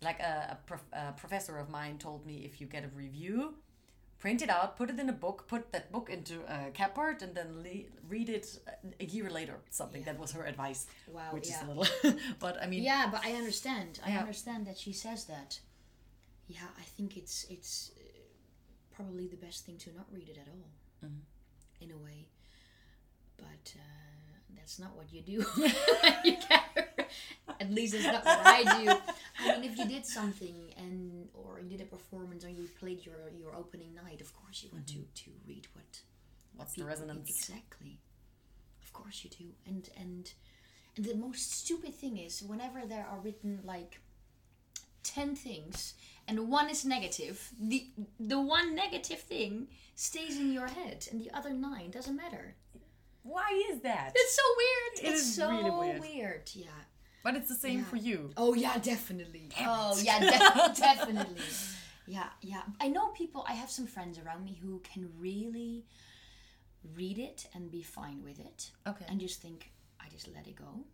[0.09, 3.55] like a, a, prof, a professor of mine told me if you get a review
[4.19, 7.33] print it out put it in a book put that book into a cupboard and
[7.38, 8.47] then le- read it
[9.01, 11.57] a year later something that was her advice Wow, which yeah.
[11.57, 13.91] is a little but i mean Yeah, but I understand.
[14.05, 15.61] I understand that she says that.
[16.49, 18.03] Yeah, I think it's it's uh,
[18.97, 20.69] probably the best thing to not read it at all,
[21.05, 21.85] Mm-hmm.
[21.85, 22.27] in a way.
[23.37, 25.45] But uh, that's not what you do.
[26.25, 26.37] you
[27.61, 28.93] At least it's not what I do.
[29.41, 33.05] I mean, if you did something and or you did a performance or you played
[33.05, 36.01] your your opening night, of course you want to to read what
[36.57, 37.29] What's the people- resonance?
[37.31, 37.99] exactly.
[38.83, 39.47] Of course you do.
[39.67, 40.33] And and
[40.97, 44.01] and the most stupid thing is whenever there are written like
[45.03, 45.95] ten things
[46.29, 47.87] and one is negative, the
[48.21, 52.55] the one negative thing stays in your head and the other nine doesn't matter.
[53.25, 54.12] Why is that?
[54.14, 54.93] It's so weird.
[55.05, 56.01] It it's so really weird.
[56.01, 56.51] weird.
[56.55, 56.81] Yeah.
[57.25, 57.85] But it's the same Yeah.
[57.85, 58.31] for you.
[58.37, 59.49] Oh yeah, definitely.
[59.67, 61.43] oh yeah, de- definitely.
[62.07, 62.62] Yeah, yeah.
[62.81, 63.45] I know people.
[63.49, 65.85] I have some friends around me who can really
[66.95, 69.05] read it and be fine with it, Okay.
[69.09, 70.85] and just think, I just let it go.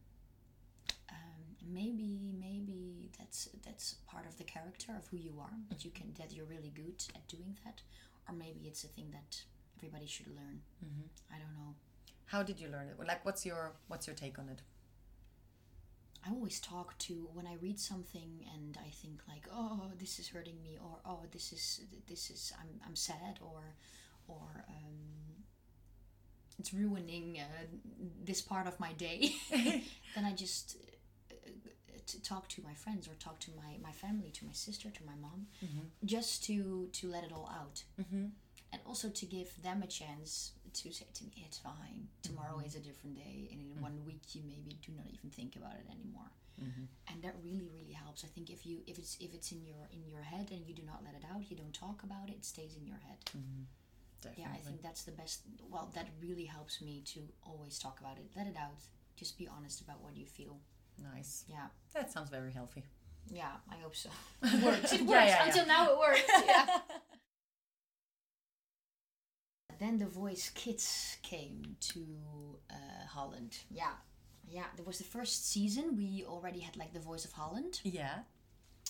[1.11, 1.42] Um,
[1.79, 5.57] maybe, maybe that's that's part of the character of who you are.
[5.70, 7.83] That you can that you're really good at doing that,
[8.29, 9.42] or maybe it's a thing that
[9.79, 10.61] everybody should learn.
[11.33, 11.74] I don't know.
[12.27, 13.07] How did you learn it?
[13.07, 14.62] Like, what's your what's your take on it?
[16.27, 20.29] I always talk to when I read something and I think like, oh, this is
[20.29, 23.74] hurting me, or oh, this is this is I'm I'm sad, or
[24.27, 25.44] or um,
[26.59, 27.66] it's ruining uh,
[28.24, 29.33] this part of my day.
[29.50, 30.77] then I just
[32.07, 35.05] to talk to my friends or talk to my my family, to my sister, to
[35.05, 35.87] my mom, mm-hmm.
[36.05, 38.27] just to to let it all out, Mm-hmm.
[38.73, 42.01] and also to give them a chance to say to me, it's fine.
[42.09, 42.23] Mm-hmm.
[42.29, 45.57] Tomorrow is a different day, and in one week you maybe do not even think
[45.57, 46.31] about it anymore.
[46.62, 46.85] Mm-hmm.
[47.11, 48.25] And that really, really helps.
[48.25, 50.75] I think if you if it's if it's in your in your head and you
[50.75, 53.19] do not let it out, you don't talk about it, it stays in your head.
[54.23, 54.43] Definitely.
[54.43, 55.40] Yeah, I think that's the best.
[55.71, 58.27] Well, that really helps me to always talk about it.
[58.37, 58.81] Let it out.
[59.17, 60.57] Just be honest about what you feel.
[61.02, 61.44] Nice.
[61.48, 62.85] Yeah, That sounds very healthy.
[63.30, 63.52] yeah.
[63.70, 64.11] I hope so.
[64.42, 64.92] It works.
[64.92, 65.11] It works.
[65.11, 65.46] Yeah, yeah, yeah.
[65.46, 66.22] Until now, it works.
[66.46, 66.66] Yeah.
[69.80, 72.00] then the Voice Kids came to
[72.70, 73.59] uh, Holland.
[73.70, 73.92] Yeah,
[74.48, 74.64] yeah.
[74.76, 75.96] There was the first season.
[75.96, 78.20] We already had like the Voice of Holland, Yeah.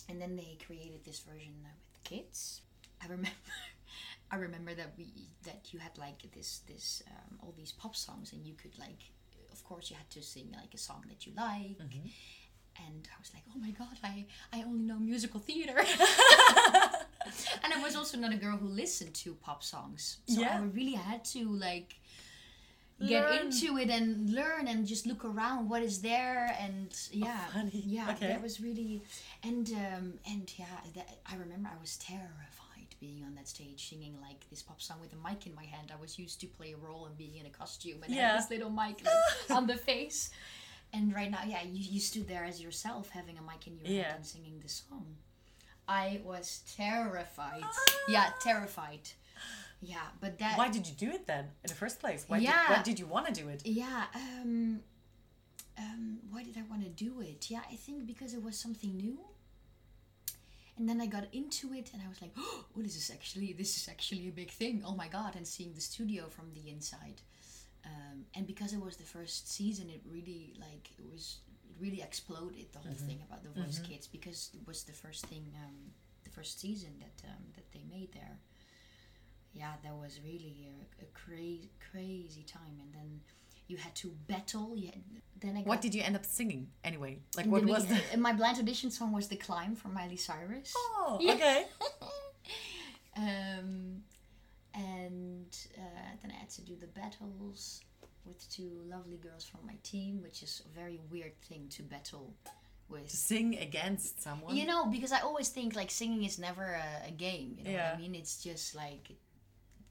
[0.08, 2.60] and then they created this version with kids.
[3.02, 3.30] I remember.
[4.30, 8.32] I remember that we that you had like this this um, all these pop songs
[8.32, 9.12] and you could like
[9.54, 11.78] of course you had to sing like a song that you like
[12.86, 14.14] and I was like oh my god I
[14.56, 15.78] I only know musical theater
[17.62, 20.58] and I was also not a girl who listened to pop songs so Yeah.
[20.58, 21.90] I really had to like
[23.12, 23.46] get Learn.
[23.46, 24.06] into it and
[24.40, 27.82] learn and just look around what is there and yeah funny.
[27.96, 28.28] yeah Okay.
[28.28, 29.02] that was really
[29.42, 32.63] and um and yeah that, I remember I was terrified
[33.04, 35.92] being on that stage singing like this pop song with a mic in my hand
[35.96, 38.36] I was used to play a role and being in a costume and Yeah.
[38.36, 40.30] this little mic like, on the face
[40.92, 43.86] and right now yeah you, you stood there as yourself having a mic in your
[43.86, 44.02] Yeah.
[44.04, 45.06] hand and singing the song
[45.86, 47.62] I was terrified
[48.08, 49.04] yeah terrified
[49.82, 52.24] yeah but that Why did you do it then in the first place?
[52.26, 52.52] Why Yeah.
[52.68, 53.60] did, why did you want to do it?
[53.66, 54.80] yeah um
[55.76, 58.96] um why did i want to do it yeah i think because it was something
[58.96, 59.18] new
[60.76, 63.76] and then i got into it and i was like oh this is actually this
[63.76, 64.82] is actually a big thing.
[64.84, 67.20] Oh my god and seeing the studio from the inside.
[67.87, 72.00] Um, and because it was the first season it really like it was it really
[72.02, 75.74] exploded the whole thing about the voice kids because it was the first thing um,
[76.24, 78.38] the first season that um, that they made there.
[79.52, 82.76] Yeah that was really a, a crazy crazy time.
[82.82, 83.20] And then
[83.74, 85.02] you had to battle you had,
[85.40, 87.18] then I got What did you end up singing anyway?
[87.37, 88.00] Like what the was the?
[88.28, 91.34] my blind audition song was the climb from miley cyrus Oh, Yeah.
[91.34, 91.60] okay.
[93.16, 94.02] um,
[94.74, 97.80] and uh, then I had to do the battles
[98.24, 102.34] with two lovely girls from my team, which is a very weird thing to battle
[102.88, 103.08] with.
[103.08, 104.56] To sing against someone.
[104.56, 107.56] You know, because I always think like singing is never a, a game.
[107.58, 107.94] You know what Yeah.
[107.96, 108.14] I mean?
[108.14, 109.10] It's just like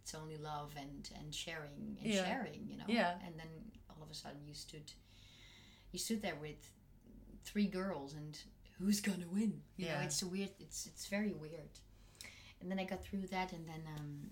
[0.02, 2.26] it's only love and and sharing and Yeah.
[2.26, 2.62] sharing.
[2.68, 2.88] You know.
[2.88, 3.14] Yeah.
[3.26, 3.48] And then
[4.14, 4.92] a sudden you stood,
[5.92, 6.62] you stood there with
[7.46, 8.38] three girls and
[8.80, 9.62] who's gonna win?
[9.78, 10.04] You know, Yeah.
[10.04, 10.52] it's a weird.
[10.60, 11.74] It's it's very weird.
[12.62, 14.32] And then I got through that, and then um,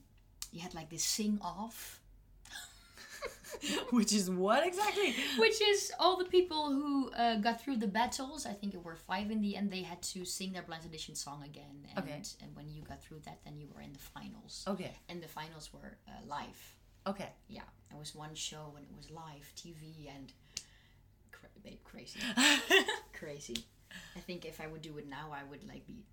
[0.53, 1.99] you had like this sing off.
[3.91, 5.13] Which is what exactly?
[5.37, 8.45] Which is all the people who uh, got through the battles.
[8.45, 9.69] I think it were five in the end.
[9.71, 11.85] They had to sing their blind audition song again.
[11.95, 12.21] And, Okay.
[12.41, 14.63] And when you got through that, then you were in the finals.
[14.67, 14.93] Okay.
[15.09, 16.59] And the finals were uh, live.
[17.07, 17.29] Okay.
[17.47, 17.61] Yeah,
[17.91, 20.31] it was one show and it was live TV and
[21.31, 22.19] cra- babe, crazy,
[23.13, 23.57] crazy.
[24.15, 26.03] I think if I would do it now, I would like be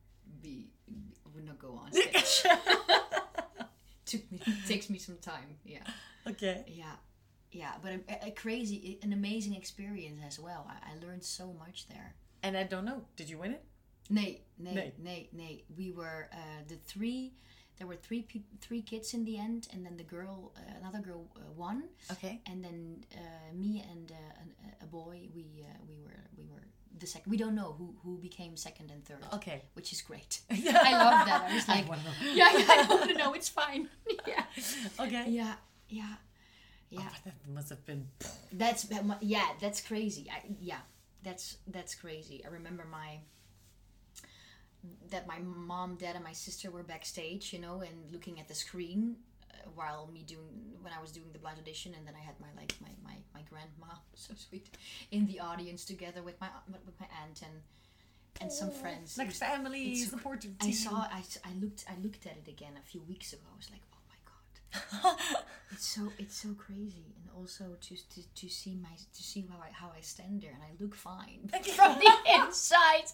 [0.42, 2.42] be I would not go on stage.
[4.06, 5.56] Took me takes me some time.
[5.64, 5.84] Yeah.
[6.26, 6.64] Okay.
[6.66, 6.84] Yeah,
[7.52, 10.66] yeah, but a, a crazy, an amazing experience as well.
[10.68, 12.14] I, I learned so much there.
[12.42, 13.02] And I don't know.
[13.16, 13.64] Did you win it?
[14.10, 14.92] Nee, nee, Nee.
[14.98, 15.64] nee, nee.
[15.76, 17.34] We were uh, the three.
[17.78, 20.98] There were three peop three kids in the end, and then the girl, uh, another
[21.00, 22.40] girl, uh, won, Okay.
[22.50, 24.48] and then uh, me and uh, an,
[24.82, 25.28] a boy.
[25.34, 26.64] We uh, we were we were
[26.98, 27.30] the second.
[27.30, 29.22] We don't know who who became second and third.
[29.34, 29.62] Okay.
[29.74, 30.40] which is great.
[30.50, 31.46] I love that.
[31.50, 32.12] I was I like, know.
[32.34, 33.32] yeah, yeah, I want to know.
[33.34, 33.88] It's fine.
[34.26, 34.44] yeah,
[34.98, 35.24] Okay.
[35.30, 35.54] yeah,
[35.88, 36.14] yeah,
[36.90, 37.00] yeah.
[37.08, 38.08] Oh, that must have been.
[38.52, 38.86] That's
[39.20, 40.26] yeah, that's crazy.
[40.34, 40.82] I, yeah,
[41.22, 42.42] that's that's crazy.
[42.44, 43.20] I remember my
[45.10, 48.54] that my mom, dad, and my sister were backstage, you know, and looking at the
[48.54, 49.16] screen
[49.50, 50.48] uh, while me doing
[50.82, 53.16] when I was doing the blind audition, and then I had my like my my
[53.34, 54.68] my grandma, so sweet,
[55.10, 56.48] in the audience together with my
[56.86, 57.62] with my aunt and
[58.40, 59.18] and some friends.
[59.18, 60.46] Like family it's- support.
[60.60, 60.96] I saw.
[61.10, 61.84] I, I looked.
[61.88, 63.42] I looked at it again a few weeks ago.
[63.52, 63.97] I was like, oh
[65.70, 67.14] it's so it's so crazy.
[67.16, 70.52] And also to to, to see my to see how I how I stand there
[70.52, 72.12] and I look fine from the
[72.46, 73.06] inside.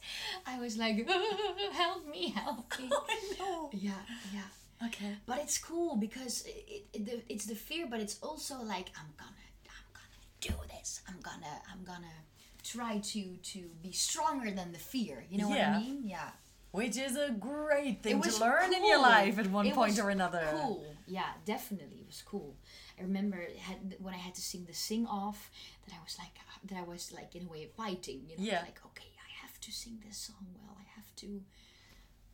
[0.46, 1.08] I was like,
[1.72, 2.90] help me, help me.
[3.38, 3.70] no.
[3.72, 3.92] Yeah,
[4.32, 4.86] yeah.
[4.86, 5.16] Okay.
[5.26, 9.12] But it's cool because it, it, the, it's the fear, but it's also like I'm
[9.16, 11.00] gonna I'm gonna do this.
[11.08, 12.18] I'm gonna I'm gonna
[12.62, 15.24] try to to be stronger than the fear.
[15.30, 16.02] You know what I mean?
[16.04, 16.30] Yeah.
[16.78, 20.10] Which is a great thing to learn in your life at one It point or
[20.10, 20.44] another.
[20.50, 20.84] Cool.
[21.06, 21.98] Yeah, definitely.
[22.04, 22.56] It was cool.
[22.98, 25.40] I remember had, when I had to sing the sing off
[25.84, 26.34] that I was like
[26.68, 28.20] that I was like in a way fighting.
[28.28, 28.62] You know, Yeah.
[28.68, 30.76] like okay, I have to sing this song well.
[30.84, 31.28] I have to.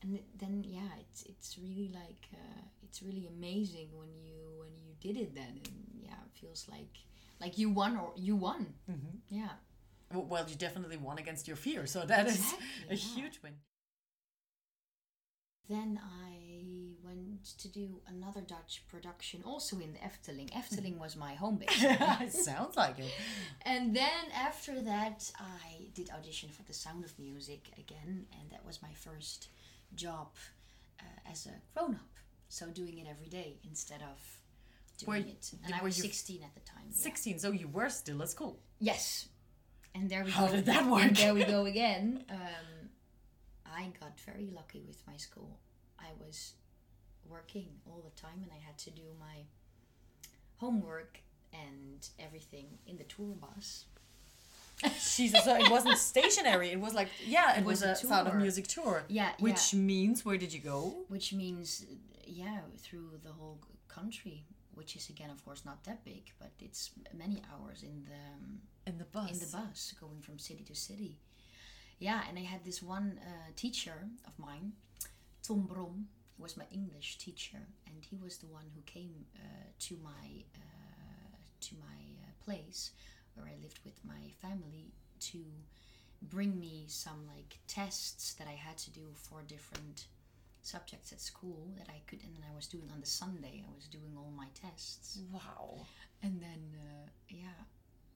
[0.02, 4.90] And then yeah, it's it's really like uh, it's really amazing when you when you
[5.06, 6.94] did it then, and yeah, it feels like
[7.42, 8.62] like you won or you won.
[8.90, 9.16] Mm-hmm.
[9.28, 9.52] Yeah.
[10.12, 13.14] Well, you definitely won against your fear, so that is Exactly, a yeah.
[13.14, 13.52] huge win.
[15.70, 16.64] Then I
[17.06, 20.50] went to do another Dutch production, also in the Efteling.
[20.50, 21.68] Efteling was my home base.
[21.80, 23.12] it sounds like it.
[23.62, 28.66] and then after that, I did audition for The Sound of Music again, and that
[28.66, 29.48] was my first
[29.94, 30.28] job
[31.00, 32.14] uh, as a grown up.
[32.48, 34.18] So doing it every day instead of
[34.98, 35.52] doing Were- it.
[35.64, 36.86] And I was 16 at the time.
[36.90, 36.96] yeah.
[36.96, 38.58] 16, so you were still at school.
[38.80, 39.28] Yes.
[39.94, 40.56] And there we How go.
[40.56, 41.12] did that and work?
[41.14, 42.24] there we go again.
[42.28, 42.79] Um,
[43.74, 45.58] I got very lucky with my school.
[45.98, 46.54] I was
[47.28, 49.44] working all the time and I had to do my
[50.56, 51.20] homework
[51.52, 53.84] and everything in the tour bus.
[55.16, 56.70] Jesus, so it wasn't stationary.
[56.70, 58.34] It was like, yeah, it, It was, was a a Sound of.
[58.36, 59.04] Music tour.
[59.08, 60.94] Yeah, Which means, where did you go?
[61.08, 61.84] Which means,
[62.26, 66.90] yeah, through the whole country, which is again, of course, not that big, but it's
[67.12, 69.30] many hours in the um, In the bus.
[69.32, 71.18] in the bus going from city to city.
[72.00, 74.72] Yeah, and I had this one uh, teacher of mine,
[75.42, 76.08] Tom Brom.
[76.36, 79.40] He was my English teacher, and he was the one who came uh,
[79.80, 82.92] to my uh, to my uh, place
[83.34, 84.92] where I lived with my family
[85.30, 85.38] to
[86.22, 90.06] bring me some like tests that I had to do for different
[90.62, 93.74] subjects at school that I could and then I was doing on the Sunday I
[93.74, 95.86] was doing all my tests Wow.
[96.22, 97.60] and then uh, yeah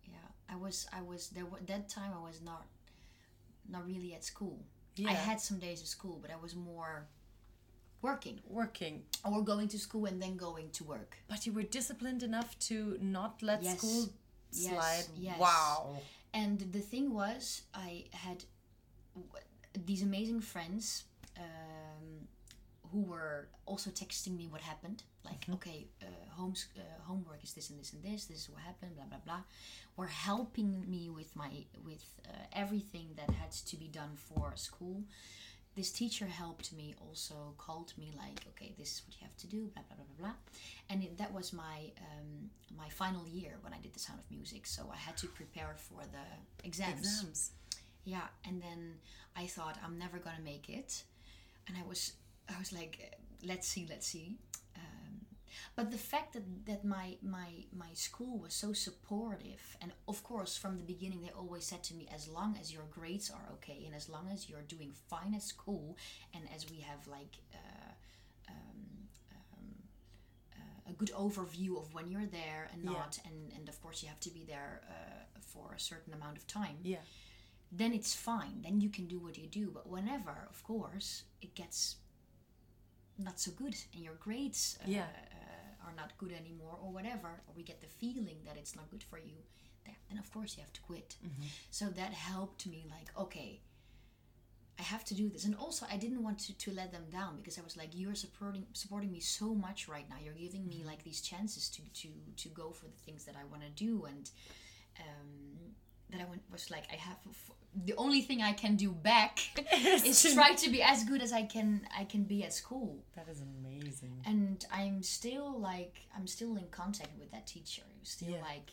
[0.06, 2.66] yeah i was i was there that time i was not
[3.68, 4.59] not really at school
[4.96, 5.11] Yeah.
[5.11, 7.07] i had some days of school but i was more
[8.03, 9.03] working Working.
[9.24, 12.98] or going to school and then going to work But you were disciplined enough to
[13.00, 13.79] not let Yes.
[13.79, 14.09] school
[14.50, 15.07] slide.
[15.16, 15.38] yes.
[15.38, 15.96] Wow.
[16.33, 18.44] and the thing was i had
[19.14, 19.44] w-
[19.87, 21.05] these amazing friends
[22.94, 27.68] who were also texting me what happened like okay uh, homes, uh, homework is this
[27.70, 29.40] and this and this this is what happened blah blah blah
[29.96, 31.50] were helping me with my
[31.85, 35.02] with uh, everything that had to be done for school.
[35.76, 39.46] This teacher helped me also called me like okay this is what you have to
[39.48, 40.37] do blah blah blah blah blah.
[40.90, 44.28] And it, that was my um, my final year when i did the sound of
[44.37, 46.26] music so i had to prepare for the
[46.66, 47.50] exams, Exams.
[48.04, 48.94] yeah and then
[49.37, 51.02] i thought i'm never gonna make it.
[51.66, 52.12] And i was
[52.48, 54.37] i was like let's see let's see
[54.76, 55.26] um,
[55.76, 60.57] but the fact that, that my, my my school was so supportive and of course
[60.57, 63.83] from the beginning they always said to me as long as your grades are okay
[63.87, 65.96] and as long as you're doing fine at school
[66.35, 67.92] and as we have like uh,
[68.48, 69.66] um, um,
[70.57, 72.90] uh, a good overview of when you're there and Yeah.
[72.92, 76.37] not and, and of course you have to be there uh, for a certain amount
[76.37, 76.98] of time Yeah.
[77.73, 78.62] then it's fine.
[78.62, 79.71] Then you can do what you do.
[79.73, 81.96] But whenever, of course, it gets
[83.19, 85.02] not so good and your grades uh, Yeah.
[85.06, 88.90] uh, are not good anymore or whatever, or we get the feeling that it's not
[88.90, 89.37] good for you,
[90.08, 91.17] then of course you have to quit.
[91.71, 93.60] So that helped me, like, okay,
[94.79, 95.44] I have to do this.
[95.44, 98.17] And also, I didn't want to, to let them down because I was like, you're
[98.17, 100.17] supporting supporting me so much right now.
[100.25, 102.08] You're giving me like these chances to to
[102.42, 104.29] to go for the things that I want to do and
[106.33, 107.50] I was like, I have f-
[107.87, 109.40] the only thing I can do back
[110.04, 113.02] is try to be as good as I can I can be at school.
[113.16, 114.20] That is amazing.
[114.25, 117.83] And I'm still like I'm still in contact with that teacher.
[118.02, 118.42] Still Yeah.
[118.42, 118.70] like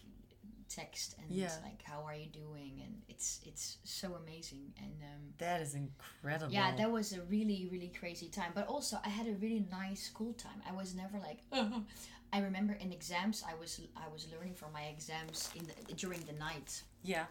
[0.69, 1.51] text and Yeah.
[1.63, 6.53] like how are you doing and it's it's so amazing and um, That is incredible.
[6.53, 10.01] yeah that was a really really crazy time but also i had a really nice
[10.03, 11.39] school time i was never like
[12.31, 16.21] i remember in exams i was i was learning for my exams in the, during
[16.21, 17.25] the night yeah.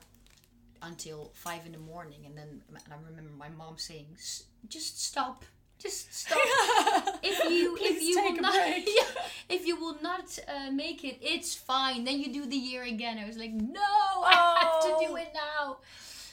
[0.82, 5.02] Until five in the morning and then and i remember my mom saying "S- just
[5.10, 5.44] stop
[5.78, 6.38] just stop
[7.22, 9.22] if you if you will not break." yeah,
[9.56, 13.18] if you will not uh, make it it's fine then you do the year again
[13.18, 13.80] i was like no
[14.24, 15.16] i have to do Oh.
[15.24, 15.76] it now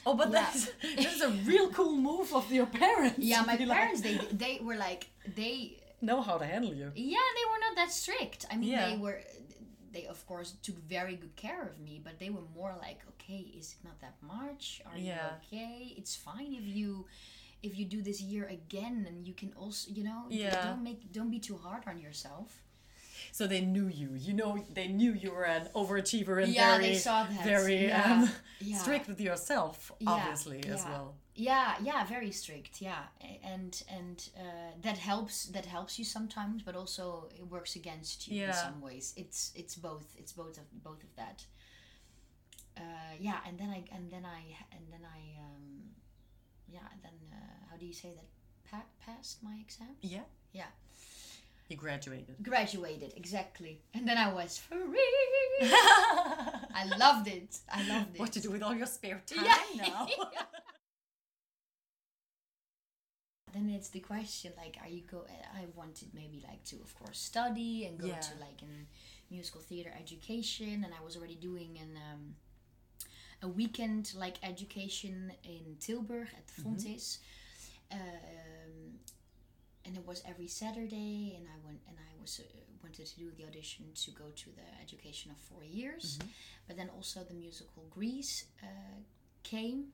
[0.06, 0.40] Oh, but Yeah.
[0.40, 3.18] that's that's a real cool move of your parents.
[3.18, 5.02] yeah my be like, parents they they were like
[5.36, 6.88] they know how to handle you.
[6.94, 8.46] Yeah, they were not that strict.
[8.50, 8.88] I mean, Yeah.
[8.88, 9.20] they were.
[9.98, 13.40] They of course took very good care of me, but they were more like, okay,
[13.58, 14.80] is it not that much?
[14.86, 15.14] Are Yeah.
[15.50, 15.94] you okay?
[15.98, 17.06] It's fine if you
[17.60, 20.62] if you do this year again, and you can also, you know, Yeah.
[20.66, 22.48] don't make don't be too hard on yourself.
[23.32, 24.10] So they knew you.
[24.26, 27.44] You know, they knew you were an overachiever and Yeah, very, they saw that.
[27.54, 28.12] very Yeah.
[28.12, 28.30] um,
[28.60, 28.78] Yeah.
[28.82, 29.76] strict with yourself,
[30.06, 31.08] obviously as well.
[31.40, 32.82] Yeah, yeah, very strict.
[32.82, 33.04] Yeah,
[33.44, 35.46] and and uh, that helps.
[35.46, 39.14] That helps you sometimes, but also it works against you in some ways.
[39.16, 40.08] It's it's both.
[40.18, 41.44] It's both of both of that.
[42.76, 44.40] Uh, yeah, and then I and then I
[44.74, 45.64] and then I um,
[46.66, 47.36] yeah, and then uh,
[47.70, 48.26] how do you say that?
[48.70, 49.94] Pa- passed my exam.
[50.02, 50.24] Yeah.
[50.52, 50.70] Yeah,
[51.68, 52.36] You graduated.
[52.42, 54.98] graduated exactly, and then I was free.
[55.62, 57.58] I loved it.
[57.72, 58.20] I loved it.
[58.20, 59.86] what to do with all your spare time Yeah.
[59.88, 60.06] now?
[63.58, 65.26] Then it's the question like are you go
[65.60, 68.20] i wanted maybe like to of course study and go Yeah.
[68.20, 68.86] to like in
[69.30, 72.22] musical theater education and i was already doing an um,
[73.42, 77.18] a weekend like education in tilburg at the Fontys
[77.90, 78.98] um,
[79.84, 82.44] and it was every saturday and i went and i was uh,
[82.82, 86.18] wanted to do the audition to go to the education of four years.
[86.68, 88.66] But then also the musical grease uh,
[89.42, 89.86] came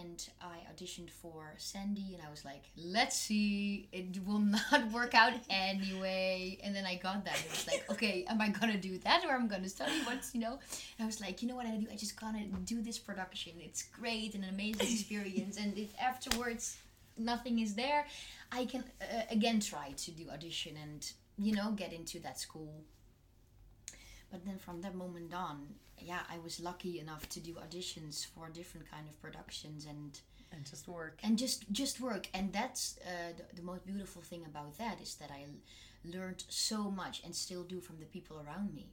[0.00, 5.14] and I auditioned for Sandy, and I was like, "Let's see, it will not work
[5.14, 7.38] out anyway." And then I got that.
[7.44, 10.40] It was like, "Okay, am I gonna do that, or I'm gonna study what's you
[10.40, 10.58] know?"
[10.98, 11.86] And I was like, "You know what I do?
[11.92, 13.52] I just gotta do this production.
[13.60, 15.56] It's great and an amazing experience.
[15.56, 16.78] and if afterwards
[17.16, 18.06] nothing is there,
[18.52, 22.84] I can uh, again try to do audition and you know get into that school."
[24.30, 28.48] But then from that moment on, yeah, I was lucky enough to do auditions for
[28.50, 30.20] different kind of productions and
[30.50, 31.18] and just work.
[31.22, 32.28] and just just work.
[32.34, 35.44] And that's uh, the, the most beautiful thing about that is that I
[36.04, 38.86] learned so much and still do from the people around me.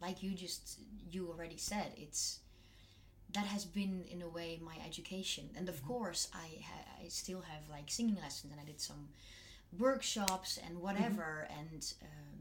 [0.00, 0.78] Like you just
[1.10, 2.40] you already said, it's
[3.34, 5.50] that has been in a way my education.
[5.56, 9.08] And of course, I ha- I still have like singing lessons and I did some
[9.78, 11.80] workshops and whatever and.
[12.02, 12.37] Um,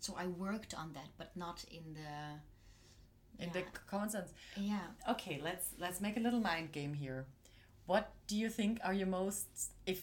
[0.00, 2.40] so I worked on that, but not in the
[3.44, 3.64] In the yeah.
[3.86, 4.32] common sense.
[4.56, 4.86] yeah.
[5.08, 7.26] Okay, let's let's make a little mind game here.
[7.86, 9.46] What do you think are your most
[9.86, 10.02] if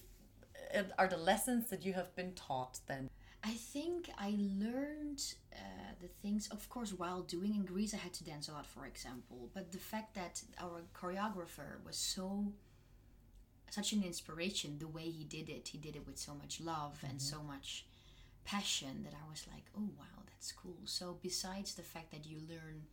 [0.98, 3.10] are the lessons that you have been taught then?
[3.44, 5.22] I think I learned
[5.54, 8.66] uh, the things, of course, while doing in Grease, I had to dance a lot,
[8.66, 9.50] for example.
[9.54, 12.52] But the fact that our choreographer was so,
[13.70, 16.98] such an inspiration, the way he did it, he did it with so much love
[17.08, 17.86] and so much
[18.46, 20.78] passion that I was like, oh, wow, that's cool.
[20.86, 22.84] So, besides the fact that you learn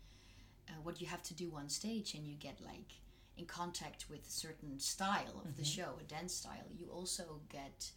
[0.69, 2.93] uh, what you have to do on stage and you get like
[3.37, 7.93] in contact with a certain style of the show, a dance style, you also get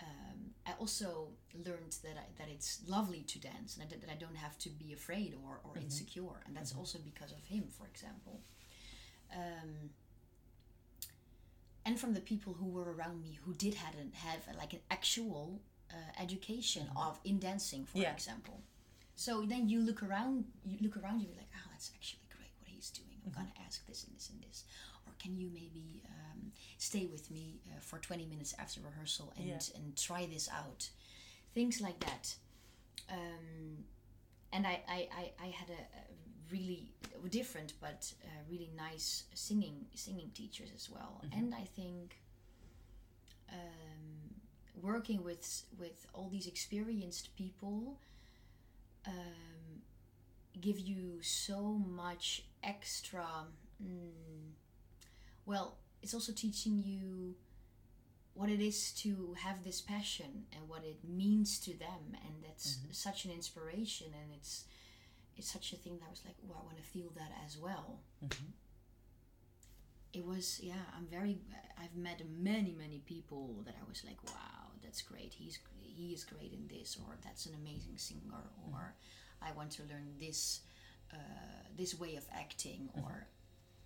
[0.00, 4.14] um, I also learned that I, that it's lovely to dance and that, that I
[4.14, 7.86] don't have to be afraid or, or insecure, and that's also because of him, for
[7.86, 8.40] example.
[9.32, 9.90] Um,
[11.84, 14.80] and from the people who were around me who did had an, have like an
[14.90, 15.60] actual
[15.92, 18.12] uh, education of in dancing, for Yeah.
[18.12, 18.62] example.
[19.14, 22.52] So then you look around, you look around, you be like, oh, that's actually great
[22.58, 23.20] what he's doing.
[23.24, 24.64] I'm gonna ask this and this and this,
[25.06, 29.46] or can you maybe um, stay with me uh, for 20 minutes after rehearsal and
[29.46, 29.76] Yeah.
[29.76, 30.90] and try this out,
[31.54, 32.34] things like that.
[33.10, 33.84] Um,
[34.52, 36.02] and I, I, I, I had a, a
[36.50, 36.92] really
[37.30, 41.22] different but uh, really nice singing singing teachers as well.
[41.32, 42.16] And I think
[43.48, 44.11] um,
[44.82, 47.98] working with with all these experienced people
[49.06, 49.82] um,
[50.60, 51.60] give you so
[52.04, 53.26] much extra.
[53.82, 54.52] Mm,
[55.46, 57.34] well, it's also teaching you
[58.34, 62.78] what it is to have this passion and what it means to them, and that's
[62.90, 64.64] such an inspiration, and it's
[65.36, 67.56] it's such a thing that I was like, oh, I want to feel that as
[67.58, 68.00] well.
[70.12, 71.38] It was, yeah, I'm very.
[71.82, 75.34] I've met many, many people that I was like, wow, that's great.
[75.34, 78.94] He's he is great in this, or that's an amazing singer, or
[79.40, 80.60] I want to learn this
[81.12, 81.16] uh,
[81.76, 83.26] this way of acting or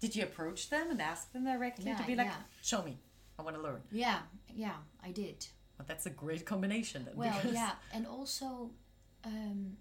[0.01, 2.43] Did you approach them and ask them directly to be like, yeah.
[2.63, 2.99] show me,
[3.39, 3.83] I want to learn?
[3.91, 4.19] yeah
[4.55, 7.17] yeah i did But that's a great combination then.
[7.17, 8.71] well because- yeah and also
[9.25, 9.77] um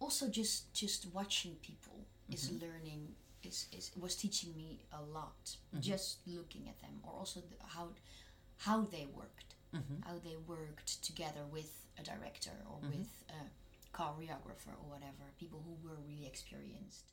[0.00, 3.08] also just just watching people is learning
[3.42, 7.88] is, is was teaching me a lot just looking at them or also the, how
[8.58, 10.08] how they worked Mm-hmm.
[10.08, 12.98] how they worked together with a director or mm-hmm.
[12.98, 17.10] with a choreographer or whatever people who were really experienced.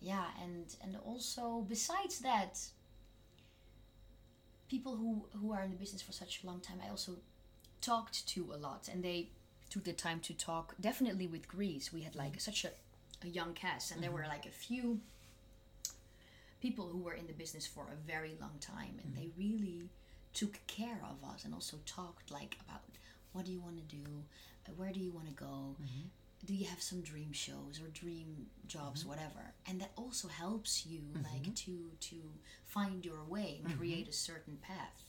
[0.00, 2.58] Yeah and and also besides that
[4.68, 7.16] people who who are in the business for such a long time i also
[7.80, 9.30] talked to a lot and they
[9.70, 11.92] took the time to talk definitely with grease.
[11.92, 12.38] We had like mm-hmm.
[12.38, 12.70] such a,
[13.24, 15.00] a young cast and there were like a few
[16.60, 19.40] people who were in the business for a very long time and they mm-hmm.
[19.40, 19.90] really
[20.34, 22.82] took care of us and also talked like about
[23.32, 24.04] what do you want to do
[24.66, 26.08] uh, where do you want to go mm-hmm.
[26.44, 29.10] do you have some dream shows or dream jobs mm-hmm.
[29.10, 29.54] whatever.
[29.66, 31.00] And that also helps you
[31.32, 32.16] like to to
[32.66, 35.04] find your way and create a certain path.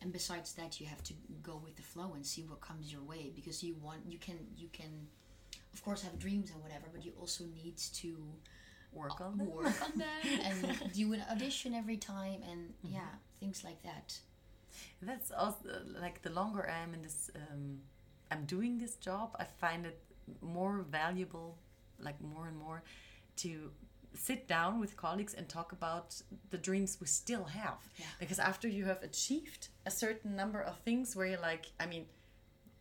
[0.00, 3.02] And besides that you have to go with the flow and see what comes your
[3.02, 5.06] way because you want you can you can
[5.72, 8.16] of course have dreams and whatever but you also need to
[8.92, 9.50] work on them.
[9.50, 13.00] work on them and do an audition every time and yeah
[13.40, 14.18] things like that
[15.00, 15.68] That's also
[16.00, 17.80] like the longer I'm in this, um,
[18.30, 19.98] I'm doing this job, I find it
[20.40, 21.58] more valuable,
[22.00, 22.82] like more and more,
[23.38, 23.70] to
[24.14, 26.20] sit down with colleagues and talk about
[26.50, 27.78] the dreams we still have.
[27.96, 28.06] Yeah.
[28.20, 32.06] Because after you have achieved a certain number of things where you're like, I mean,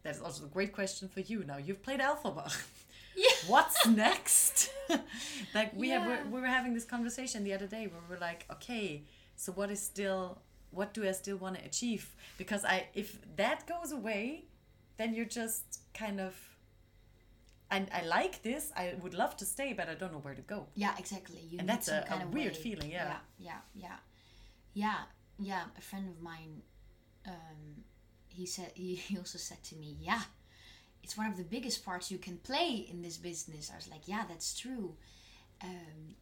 [0.04, 1.58] that's also a great question for you now.
[1.58, 2.48] You've played Elphaba.
[3.16, 3.30] Yeah.
[3.48, 4.72] What's next?
[5.56, 6.24] like we have, Yeah.
[6.30, 9.04] we were having this conversation the other day where we're like, okay,
[9.36, 10.40] so what is still,
[10.72, 12.16] what do I still want to achieve?
[12.38, 14.46] Because I, if that goes away,
[14.98, 16.36] then you're just kind of.
[17.74, 18.72] And I like this.
[18.76, 20.68] I would love to stay, but I don't know where to go.
[20.76, 22.62] yeah exactly you And that's a- a kind of weird way.
[22.62, 23.08] feeling, yeah.
[23.08, 23.98] yeah yeah yeah
[24.74, 24.98] yeah
[25.40, 26.62] yeah a friend of mine
[27.28, 27.84] um
[28.28, 30.22] he said he, he also said to me yeah
[31.04, 34.02] it's one of the biggest parts you can play in this business i was like
[34.08, 34.96] yeah that's true
[35.64, 36.16] um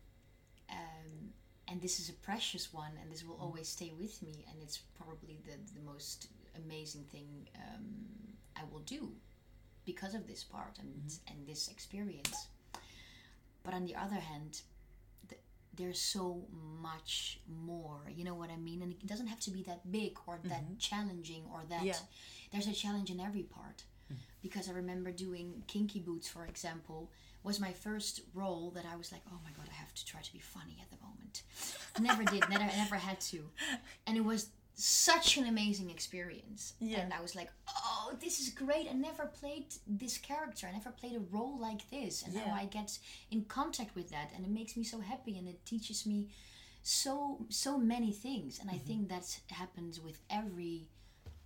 [0.69, 1.31] um
[1.67, 3.41] and this is a precious one and this will Mm.
[3.43, 7.85] always stay with me and it's probably the, the most amazing thing um,
[8.55, 9.11] i will do
[9.85, 11.33] because of this part and, Mm-hmm.
[11.37, 12.47] and this experience
[13.63, 14.61] but on the other hand
[15.29, 15.41] th-
[15.75, 16.41] there's so
[16.81, 20.17] much more you know what i mean and it doesn't have to be that big
[20.27, 21.87] or that challenging or that Mm-hmm.
[21.87, 21.95] Yeah.
[22.51, 23.83] there's a challenge in every part
[24.41, 27.09] because i remember doing kinky boots for example
[27.43, 30.21] was my first role that i was like oh my god i have to try
[30.21, 31.43] to be funny at the moment.
[31.99, 33.49] Never did never never had to.
[34.07, 36.73] And it was such an amazing experience.
[36.79, 36.99] Yeah.
[37.01, 38.87] and i was like oh this is great.
[38.89, 40.67] I never played this character.
[40.67, 42.23] I never played a role like this.
[42.23, 42.97] And now i get
[43.31, 46.27] in contact with that and it makes me so happy and it teaches me
[46.83, 48.59] so so many things.
[48.59, 48.87] And i mm-hmm.
[48.87, 50.87] think that happens with every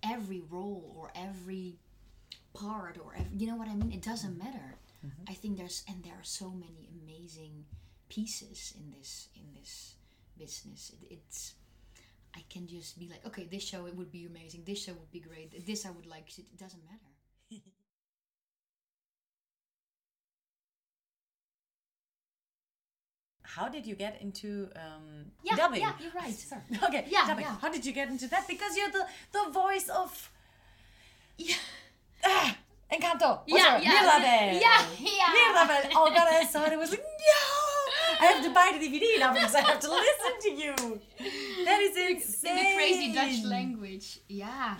[0.02, 1.78] every role or every
[2.54, 4.76] part or every, you know what i mean it doesn't matter
[5.28, 7.64] i think there's and there are so many amazing
[8.08, 9.94] pieces in this in this
[10.38, 11.54] business it, it's
[12.36, 15.10] i can just be like okay this show it would be amazing this show would
[15.10, 17.10] be great this i would like it, it doesn't matter
[23.42, 25.80] How did you get into um, Yeah, dubbing?
[25.80, 26.32] yeah, you're right.
[26.50, 26.62] Sorry.
[26.82, 27.44] Okay, Yeah, dubbing.
[27.44, 27.56] yeah.
[27.60, 28.48] How did you get into that?
[28.48, 30.30] Because you're the the voice of
[31.36, 31.56] yeah
[32.24, 32.56] ah,
[32.92, 33.40] Encanto.
[33.46, 34.60] Yeah, What's her- yeah, Mirabel.
[34.60, 35.32] yeah, yeah.
[35.32, 35.90] Mirabel.
[35.96, 36.78] Oh god, I saw it.
[36.78, 38.20] Was like, no!
[38.20, 41.00] I have to buy the DVD now because I have to listen to you.
[41.64, 42.58] That is insane.
[42.58, 44.20] in the crazy Dutch language.
[44.28, 44.76] Yeah.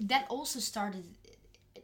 [0.00, 1.04] That also started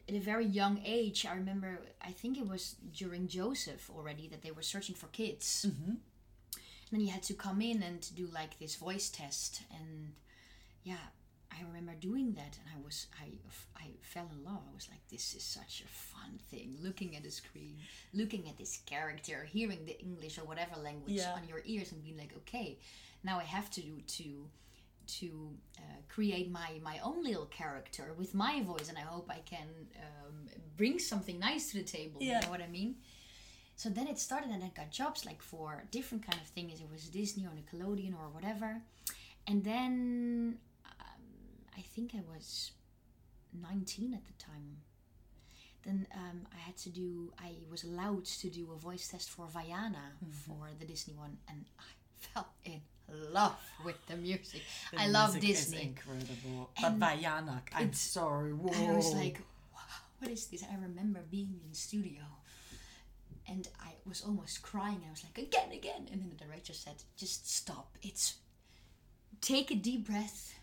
[0.09, 1.27] at a very young age.
[1.27, 5.67] I remember, I think it was during Joseph already that they were searching for kids.
[5.69, 5.91] Mm-hmm.
[5.91, 5.99] And
[6.93, 9.63] then you had to come in and do like this voice test.
[9.71, 10.13] And
[10.83, 10.97] yeah,
[11.61, 13.29] I remember doing that and I was, I,
[13.77, 14.63] I fell in love.
[14.71, 16.77] I was like, this is such a fun thing.
[16.83, 17.77] Looking at the screen,
[18.15, 21.35] looking at this character, hearing the English or whatever language Yeah.
[21.35, 22.79] on your ears and being like, okay,
[23.23, 24.47] now I have to do to
[25.19, 29.41] to uh, create my my own little character with my voice, and I hope I
[29.45, 29.67] can
[30.07, 30.47] um,
[30.77, 32.19] bring something nice to the table.
[32.21, 32.37] Yeah.
[32.37, 32.95] You know what I mean?
[33.75, 36.81] So then it started, and I got jobs like for different kind of things.
[36.81, 38.83] It was Disney or Nickelodeon or whatever,
[39.49, 40.59] and then
[41.81, 42.73] I think I was
[43.69, 44.71] nineteen at the time.
[45.85, 47.33] Then um, I had to do.
[47.39, 50.07] I was allowed to do a voice test for Vaiana
[50.45, 51.91] for the Disney one, and I
[52.27, 52.81] fell in
[53.33, 54.63] love with the music.
[54.93, 55.83] The I love music is Disney.
[55.91, 56.71] incredible.
[56.83, 58.53] And but Vaiana, I'm sorry.
[58.53, 58.89] Whoa.
[58.93, 59.39] I was like,
[59.75, 59.81] wow,
[60.19, 60.63] what is this?
[60.71, 62.23] I remember being in studio
[63.49, 65.01] and I was almost crying.
[65.07, 66.09] I was like, again, again.
[66.13, 67.97] And then the director said, just stop.
[68.03, 68.35] It's
[69.41, 70.55] take a deep breath.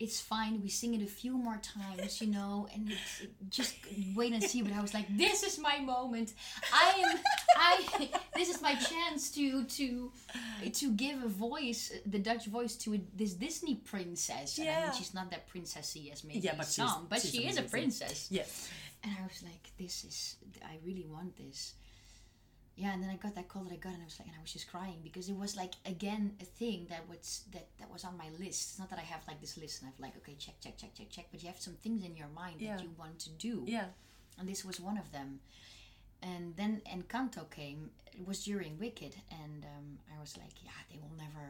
[0.00, 0.62] It's fine.
[0.62, 3.76] We sing it a few more times, you know, and it's, just
[4.16, 4.62] wait and see.
[4.62, 6.32] But I was like, this is my moment.
[6.72, 7.18] I am.
[7.56, 8.08] I.
[8.40, 10.10] This is my chance to to
[10.72, 14.56] to give a voice, the Dutch voice, to a, this Disney princess.
[14.58, 14.92] And I mean, Yeah.
[14.92, 18.28] she's not that princessy as maybe Yeah, but some, but she's she is a princess.
[18.30, 18.70] Yes.
[19.04, 21.74] And I was like, this is, I really want this.
[22.80, 24.36] Yeah, and then I got that call that I got, and I was like, and
[24.38, 27.90] I was just crying because it was like again a thing that was that that
[27.92, 28.58] was on my list.
[28.70, 30.94] It's not that I have like this list and I've like, okay, check, check, check,
[30.94, 32.76] check, check, but you have some things in your mind Yeah.
[32.76, 33.88] that you want to do, Yeah.
[34.38, 35.40] and this was one of them.
[36.22, 37.90] And then Encanto came.
[38.18, 41.46] It was during Wicked, and um, I was like, yeah, they will never,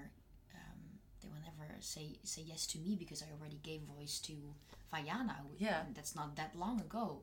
[0.58, 0.80] um,
[1.20, 4.34] they will never say say yes to me because I already gave voice to
[4.92, 5.36] Vaiana.
[5.42, 5.80] who- Yeah.
[5.86, 7.22] and that's not that long ago.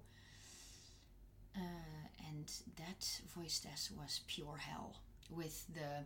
[1.55, 4.95] Uh, and that voice test was pure hell.
[5.29, 6.05] With the,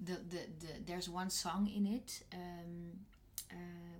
[0.00, 2.22] the, the, the there's one song in it.
[2.32, 2.98] Um,
[3.50, 3.54] uh,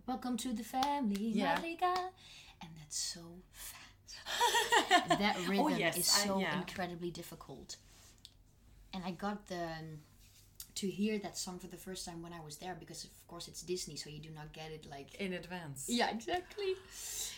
[0.06, 1.54] Welcome to the family, Yeah.
[1.54, 2.12] Madrigal,
[2.60, 3.20] and that's so
[3.52, 5.08] fat.
[5.18, 6.56] that rhythm Oh, yes, is I- so yeah.
[6.58, 7.76] incredibly difficult.
[8.94, 9.68] And I got the
[10.76, 13.48] to hear that song for the first time when I was there because of course
[13.48, 15.86] it's Disney, so you do not get it like In advance.
[15.88, 16.74] yeah, exactly.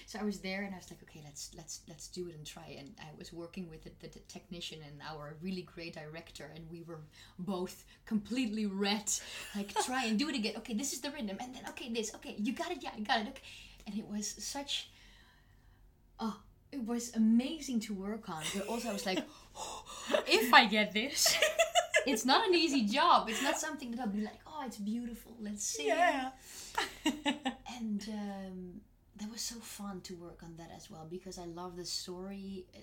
[0.07, 2.47] So I was there and I was like, okay, let's let's let's do it and
[2.47, 2.77] try.
[2.79, 6.65] And I was working with the, the, the technician and our really great director, and
[6.71, 7.01] we were
[7.39, 9.11] both completely red.
[9.57, 10.55] Like, try and do it again.
[10.59, 12.15] Okay, this is the rhythm, and then okay, this.
[12.17, 12.79] Okay, you got it.
[12.83, 13.29] Yeah, I got it.
[13.29, 13.43] Okay,
[13.87, 14.91] and it was such.
[16.21, 16.37] Oh,
[16.71, 18.43] it was amazing to work on.
[18.55, 19.25] But also, I was like,
[20.29, 21.37] if I get this.
[22.07, 23.29] It's not an easy job.
[23.29, 25.37] It's not something that I'll be like, oh, it's beautiful.
[25.41, 25.87] Let's sing.
[25.89, 26.31] Yeah.
[27.81, 28.81] And um,
[29.17, 32.67] that was so fun to work on that as well because I love the story.
[32.75, 32.81] Uh,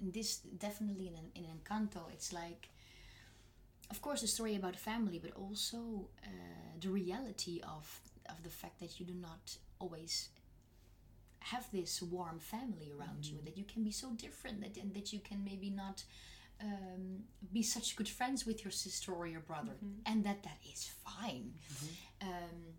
[0.00, 2.68] and this definitely in, in Encanto, it's like,
[3.90, 6.28] of course, a story about family, but also uh,
[6.80, 10.28] the reality of of the fact that you do not always
[11.40, 15.12] have this warm family around you, that you can be so different, that and that
[15.12, 16.04] you can maybe not.
[16.62, 19.72] Um, be such good friends with your sister or your brother,
[20.06, 21.54] and that that is fine.
[22.20, 22.74] Um,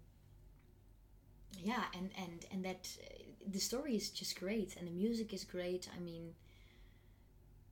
[1.61, 5.43] yeah and and and that uh, the story is just great and the music is
[5.43, 5.87] great.
[5.95, 6.33] I mean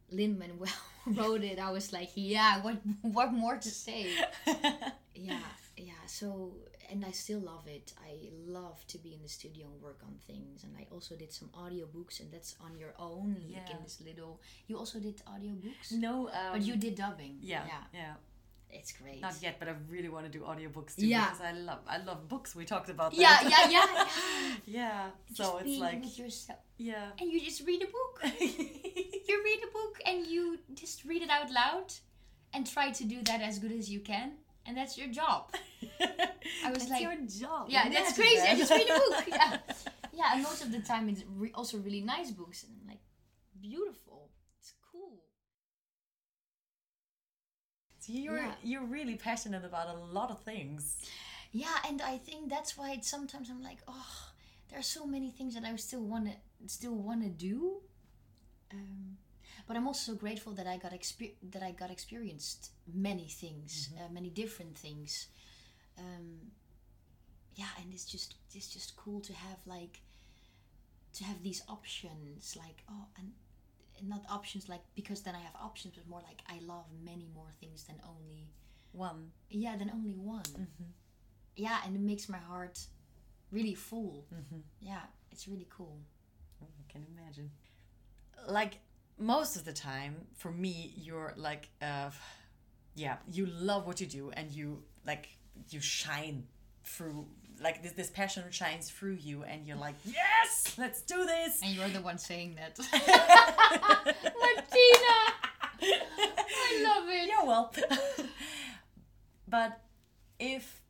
[0.09, 0.67] lin manuel
[1.05, 1.59] wrote it.
[1.59, 4.07] I was like yeah what what more to say?
[5.13, 5.39] Yeah
[5.77, 6.53] yeah so
[6.91, 8.13] and i still love it i
[8.59, 11.49] love to be in the studio and work on things and i also did some
[11.63, 16.27] audiobooks and that's on your own like in this little you also did audiobooks No.
[16.27, 17.63] Um, but you did dubbing Yeah.
[17.73, 18.13] yeah Yeah.
[18.79, 21.25] it's great Not yet, but I really want to do audiobooks too Yeah.
[21.29, 22.49] because I love I love books.
[22.59, 23.21] We talked about that.
[23.25, 24.05] yeah yeah yeah, yeah.
[24.79, 25.01] yeah.
[25.37, 27.07] So it's like with yourself yeah.
[27.19, 28.15] and you just read a book
[29.29, 30.43] you read a book and you
[30.81, 31.89] just read it out loud
[32.53, 34.29] and try to do that as good as you can
[34.65, 35.51] and that's your job.
[36.65, 37.67] I was That's like- your job.
[37.69, 38.41] yeah that's crazy.
[38.41, 39.23] I just read a book.
[39.27, 39.57] Yeah.
[40.13, 42.99] Yeah and most of the time it's re- also really nice books and like
[43.61, 44.29] beautiful.
[44.59, 45.19] It's cool.
[47.99, 48.53] So you're Yeah.
[48.63, 50.97] you're really passionate about a lot of things.
[51.63, 54.11] yeah and i think that's why it's sometimes i'm like oh
[54.69, 56.35] there are so many things that i still want to
[56.77, 57.81] still want to do.
[58.73, 59.17] Um,
[59.71, 64.11] but i'm also grateful that i got exper- that i got experienced many things uh,
[64.11, 65.27] many different things.
[65.97, 66.51] Um,
[67.55, 70.01] yeah and it's just it's just cool to have like
[71.13, 73.31] to have these options like oh and
[74.09, 77.51] not options like because then i have options but more like i love many more
[77.61, 78.49] things than only
[78.91, 79.31] One.
[79.49, 80.67] yeah than only one.
[81.55, 82.77] Yeah and it makes my heart
[83.51, 84.25] really full.
[84.81, 85.97] Yeah it's really cool.
[86.61, 87.51] Oh, I can imagine.
[88.47, 88.73] Like
[89.21, 92.09] most of the time, for me, you're like, uh,
[92.95, 95.29] yeah, you love what you do, and you like
[95.69, 96.43] you shine
[96.83, 97.27] through.
[97.61, 101.61] Like this, this passion shines through you, and you're like, yes, let's do this.
[101.63, 102.79] and you're the one saying that
[104.41, 105.17] martina
[105.83, 107.73] i love it Yeah, well,
[109.47, 109.79] but
[110.39, 110.81] if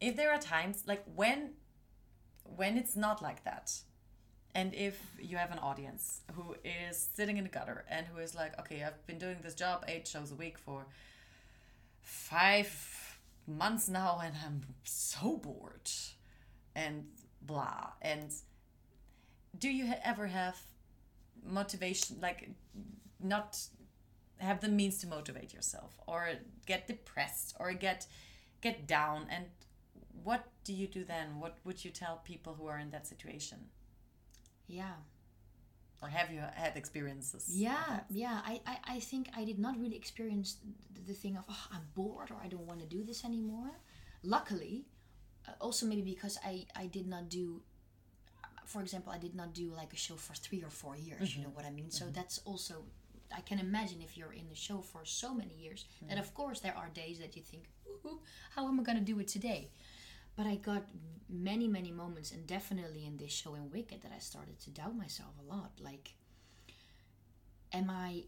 [0.00, 1.52] if there are times like when
[2.44, 3.72] when it's not like that,
[4.54, 8.34] and if you have an audience who is sitting in the gutter and who is
[8.34, 10.86] like, okay, I've been doing this job eight shows a week for
[12.02, 15.90] five months now, and I'm so bored,
[16.74, 17.06] and
[17.40, 18.30] blah, and
[19.58, 20.58] do you ever have
[21.44, 22.48] motivation like
[23.20, 23.58] not
[24.38, 26.30] have the means to motivate yourself or
[26.66, 28.06] get depressed or get
[28.60, 29.26] get down?
[29.30, 29.46] And
[30.24, 31.40] what do you do then?
[31.40, 33.58] What would you tell people who are in that situation
[34.72, 34.96] yeah
[36.02, 37.46] Or have you had experiences?
[37.48, 38.40] Yeah, yeah.
[38.44, 40.56] I, I, I think I did not really experience
[40.94, 43.70] the, the thing of oh, I'm bored or I don't want to do this anymore.
[44.34, 44.74] Luckily,
[45.46, 47.44] uh, also maybe because I I did not do,
[48.72, 51.20] for example, I did not do like a show for three or four years.
[51.20, 51.42] You mm-hmm.
[51.44, 51.90] know what I mean?
[51.90, 52.18] So mm-hmm.
[52.18, 52.74] that's also.
[53.34, 56.24] I can imagine if you're in the show for so many years that mm.
[56.24, 57.64] of course there are days that you think,
[58.54, 59.70] how am I gonna do it today?
[60.36, 60.84] But I got
[61.28, 64.96] many, many moments, and definitely in this show in Wicked, that I started to doubt
[64.96, 65.72] myself a lot.
[65.80, 66.14] Like,
[67.72, 68.24] am I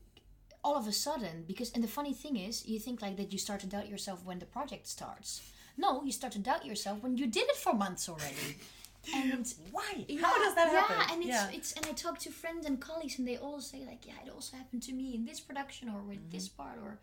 [0.62, 1.44] all of a sudden?
[1.46, 4.24] Because, and the funny thing is, you think like that you start to doubt yourself
[4.24, 5.42] when the project starts.
[5.76, 8.56] No, you start to doubt yourself when you did it for months already.
[9.14, 10.04] And Why?
[10.08, 11.50] yeah, How does that happen yeah, and it's yeah.
[11.52, 14.30] it's and I talk to friends and colleagues, and they all say like, yeah, it
[14.32, 16.62] also happened to me in this production or with this Mm-hmm.
[16.62, 17.00] part or,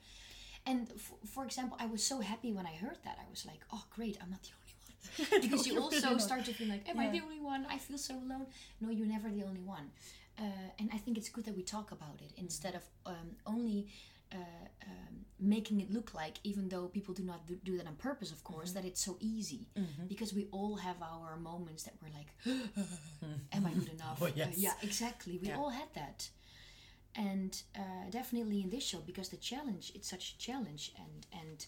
[0.65, 3.17] and f- for example, I was so happy when I heard that.
[3.19, 4.60] I was like, oh great, I'm not the only one,
[5.41, 7.65] because you also start to feel like, am I the only one?
[7.69, 8.47] I feel so alone.
[8.79, 9.91] No, you're never the only one,
[10.39, 10.43] uh,
[10.79, 13.87] and I think it's good that we talk about it instead of um, only.
[14.33, 14.37] Uh,
[14.87, 18.31] um, making it look like, even though people do not do, do that on purpose,
[18.31, 19.67] of course, that it's so easy
[20.07, 22.31] because we all have our moments that we're like,
[23.51, 24.19] am I good enough?
[24.21, 25.37] Oh, Uh, yeah, exactly.
[25.41, 25.57] We Yeah.
[25.57, 26.29] all had that,
[27.15, 31.65] and uh, definitely in this show because the challenge it's such a challenge, and and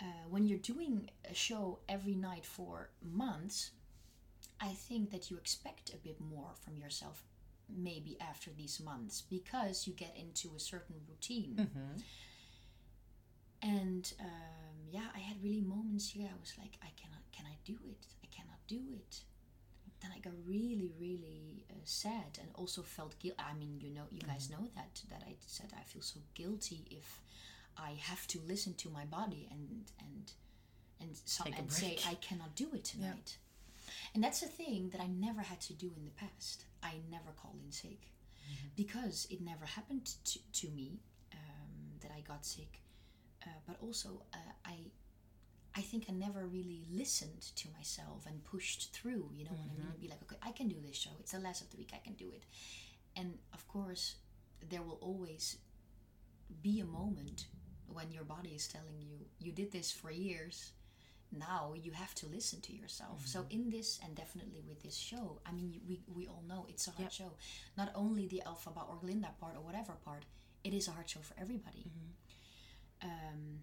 [0.00, 3.70] uh, when you're doing a show every night for months,
[4.60, 7.24] I think that you expect a bit more from yourself.
[7.68, 12.00] Maybe after these months, because you get into a certain routine, Mm-hmm.
[13.62, 16.28] and um, yeah, I had really moments here.
[16.30, 18.06] I was like, I cannot, can I do it?
[18.22, 19.20] I cannot do it.
[20.02, 23.36] Then I got really, really uh, sad and also felt guilt.
[23.38, 24.50] I mean, you know, you guys Mm-hmm.
[24.50, 27.22] know that that I said I feel so guilty if
[27.78, 30.32] I have to listen to my body and and
[31.00, 31.98] and some, and say.
[32.06, 33.38] I cannot do it tonight.
[34.14, 36.64] And that's a thing that I never had to do in the past.
[36.82, 38.08] I never called in sick
[38.48, 38.68] Mm-hmm.
[38.76, 41.00] because it never happened to, to me
[41.34, 42.80] um, that I got sick.
[43.44, 44.76] Uh, but also, uh, I
[45.76, 49.30] I think I never really listened to myself and pushed through.
[49.36, 49.86] You know what I mean?
[49.90, 51.10] And be like, okay, I can do this show.
[51.20, 51.90] It's the last of the week.
[51.94, 52.44] I can do it.
[53.16, 54.14] And of course,
[54.70, 55.58] there will always
[56.62, 57.46] be a moment
[57.92, 60.72] when your body is telling you you did this for years
[61.30, 63.26] now you have to listen to yourself.
[63.26, 63.50] So mm-hmm.
[63.50, 66.90] in this and definitely with this show i mean we, we all know it's a
[66.90, 67.12] hard Yep.
[67.12, 67.32] show.
[67.76, 70.24] Not only the alphaba or glinda part or whatever part
[70.64, 71.84] it is a hard show for everybody.
[71.88, 73.08] Mm-hmm.
[73.08, 73.60] Um,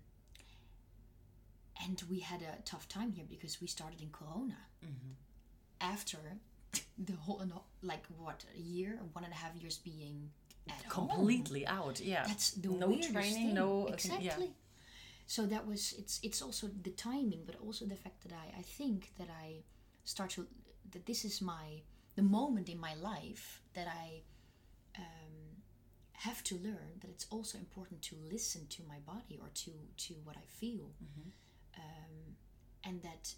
[1.84, 5.12] and we had a tough time here because we started in corona mm-hmm.
[5.82, 6.18] after
[6.98, 7.44] the whole
[7.82, 10.30] like what a year one and a half years being
[10.70, 12.00] at home Completely out.
[12.00, 12.24] Yeah.
[12.28, 13.34] that's the no weirdest training.
[13.34, 13.54] thing.
[13.54, 13.88] No.
[13.88, 14.26] exactly.
[14.26, 14.52] Yeah.
[15.28, 18.62] So that was it's it's also the timing, but also the fact that I I
[18.62, 19.64] think that I
[20.04, 20.48] start to
[20.92, 21.82] that this is my
[22.16, 24.22] the moment in my life that I
[24.98, 25.62] um,
[26.14, 29.72] have to learn that it's also important to listen to my body or to
[30.08, 30.92] to what I feel,
[31.78, 32.36] um,
[32.84, 33.34] and that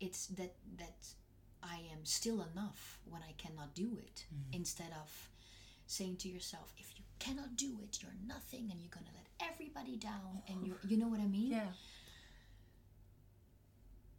[0.00, 1.06] it's that that
[1.62, 5.30] I am still enough when I cannot do it instead of
[5.88, 9.96] saying to yourself if you cannot do it you're nothing and you're gonna let everybody
[9.96, 11.50] down and you you know what I mean?
[11.50, 11.72] Yeah.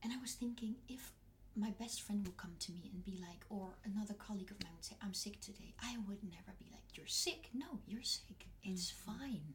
[0.03, 1.11] and I was thinking if
[1.55, 4.74] my best friend would come to me and be like or another colleague of mine
[4.76, 7.49] would say I'm sick today I would never be like you're sick?
[7.53, 8.45] No you're sick.
[8.63, 9.53] It's fine.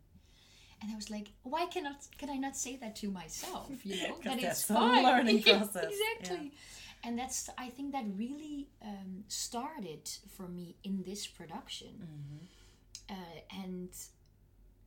[0.82, 4.16] And I was like why cannot can I not say that to myself you know,
[4.24, 5.92] that it's fine learning process,
[6.30, 6.36] yeah.
[7.04, 13.14] And that's I think that really um, started for me in this production Mm-hmm.
[13.14, 13.90] uh, and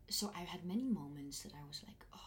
[0.10, 2.20] so I had many moments that I was like oh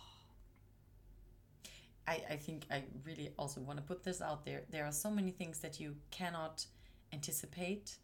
[2.07, 4.63] I, I think I really also want to put this out there.
[4.71, 6.67] There are so many things that you cannot
[7.13, 7.97] anticipate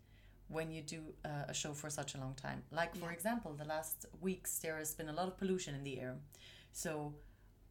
[0.48, 2.62] when you do uh, a show for such a long time.
[2.70, 3.12] Like, for Yeah.
[3.18, 6.18] example, the last weeks there has been a lot of pollution in the air.
[6.72, 7.14] So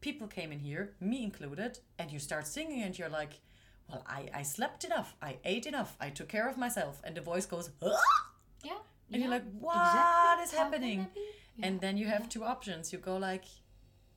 [0.00, 3.40] people came in here, me included, and you start singing and you're like,
[3.88, 7.00] well, I, I slept enough, I ate enough, I took care of myself.
[7.04, 8.30] And the voice goes, "Ah!"
[8.64, 8.78] yeah
[9.12, 10.44] and you're like, what exactly.
[10.44, 11.06] is happening?
[11.14, 11.20] be?
[11.62, 12.28] And then you have yeah.
[12.28, 12.92] two options.
[12.92, 13.44] You go like,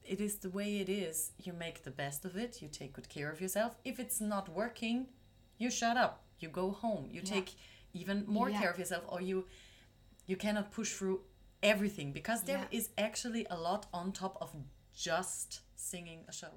[0.04, 1.32] it is the way it is.
[1.38, 2.62] You make the best of it.
[2.62, 3.78] You take good care of yourself.
[3.86, 5.08] If it's not working,
[5.58, 6.24] you shut up.
[6.40, 7.10] You go home.
[7.12, 7.36] You Yeah.
[7.36, 7.56] take
[7.94, 8.60] even more Yeah.
[8.60, 9.48] care of yourself, or you
[10.26, 11.22] you cannot push through
[11.64, 12.80] everything because there Yeah.
[12.80, 14.56] is actually a lot on top of
[14.94, 16.54] just singing a show.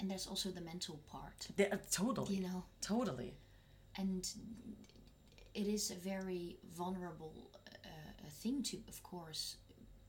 [0.00, 1.48] And there's also the mental part.
[1.56, 2.64] There, uh, totally, you know?
[2.80, 3.34] Totally.
[3.96, 4.28] and
[5.54, 7.34] it is a very vulnerable
[7.84, 9.56] uh, thing to of course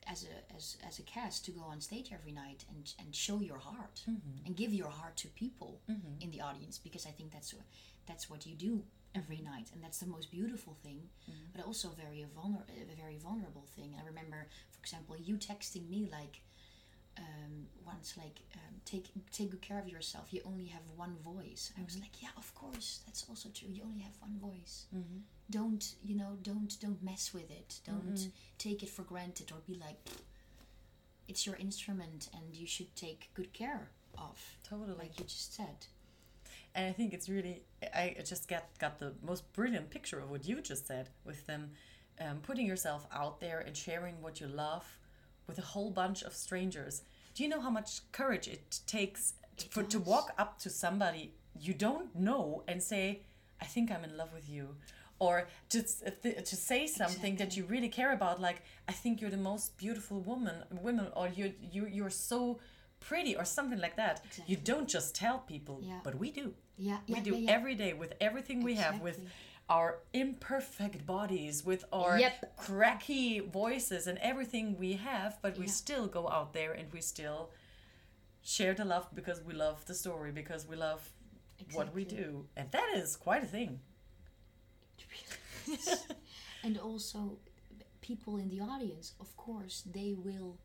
[0.08, 3.40] as a as, as a cast to go on stage every night and and show
[3.40, 4.02] your heart
[4.46, 5.82] and give your heart to people
[6.22, 7.66] in the audience because i think that's what
[8.08, 8.84] that's what you do
[9.16, 11.00] every night, and that's the most beautiful thing,
[11.56, 12.62] but also very vulner-
[12.92, 13.96] a very vulnerable thing.
[14.00, 16.42] I remember, for example, you texting me like
[17.18, 20.28] um, once, like um, take take good care of yourself.
[20.32, 21.72] You only have one voice.
[21.78, 23.70] I was like, yeah, of course, that's also true.
[23.72, 24.86] You only have one voice.
[25.50, 26.38] Don't you know?
[26.42, 27.80] Don't don't mess with it.
[27.86, 29.98] Don't take it for granted or be like.
[31.28, 34.58] It's your instrument, and you should take good care of.
[34.68, 34.96] Totally.
[34.98, 35.86] like you just said.
[36.76, 40.46] And I think it's really, I just got, got the most brilliant picture of what
[40.48, 41.72] you just said with them
[42.22, 44.86] um, putting yourself out there and sharing what you love
[45.50, 47.02] with a whole bunch of strangers.
[47.34, 49.34] Do you know how much courage it takes
[49.72, 53.24] for, to walk up to somebody you don't know and say,
[53.62, 54.76] I think I'm in love with you?
[55.20, 59.36] Or to, to say something that you really care about, like, I think you're the
[59.52, 62.60] most beautiful woman, women, or you, you, you're so
[63.02, 64.24] pretty, or something like that.
[64.48, 66.00] You don't just tell people, Yeah.
[66.06, 66.54] but we do.
[66.78, 69.32] Yeah, We yeah, do yeah, every day with everything we have, with Exactly.
[69.70, 72.58] Our imperfect bodies, with our Yep.
[72.58, 75.72] cracky voices and everything we have, but we Yeah.
[75.72, 77.52] still go out there and we still
[78.42, 81.12] share the love because we love the story, because we love
[81.74, 82.48] what we do.
[82.56, 83.82] And that is quite a thing.
[86.64, 87.38] and also
[88.02, 90.58] people in the audience of course they will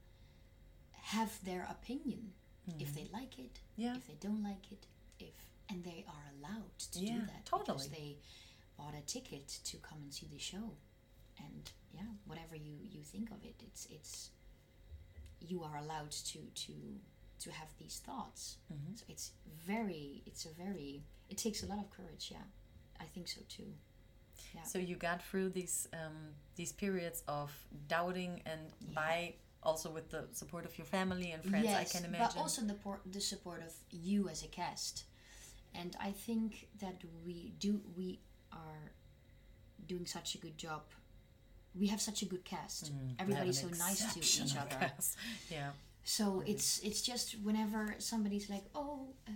[0.92, 2.32] have their opinion
[2.80, 3.82] if they like it Mm-hmm.
[3.82, 3.96] Yeah.
[3.96, 4.86] if they don't like it
[5.18, 5.34] if
[5.68, 7.66] and they are allowed to Yeah, do that totally.
[7.66, 8.16] because they
[8.76, 10.76] bought a ticket to come and see the show
[11.38, 14.30] and yeah whatever you you think of it it's it's
[15.40, 16.72] you are allowed to to
[17.38, 18.94] to have these thoughts Mm-hmm.
[18.96, 19.32] so it's
[19.66, 22.46] very it's a very it takes a lot of courage yeah
[23.00, 23.72] i think so too
[24.54, 26.16] yeah So you got through these um,
[26.56, 27.50] these periods of
[27.88, 28.60] doubting and
[28.94, 32.26] by also with the support of your family and friends, I can imagine.
[32.34, 35.04] But also the, por- the support of you as a cast.
[35.74, 38.18] And I think that we do we
[38.54, 38.92] are
[39.86, 40.82] doing such a good job.
[41.78, 42.92] We have such a good cast.
[42.94, 44.68] Mm, Everybody's so nice to each other.
[44.70, 45.16] cast.
[45.50, 45.70] Yeah.
[46.04, 49.32] So it's it's just whenever somebody's like, oh, uh,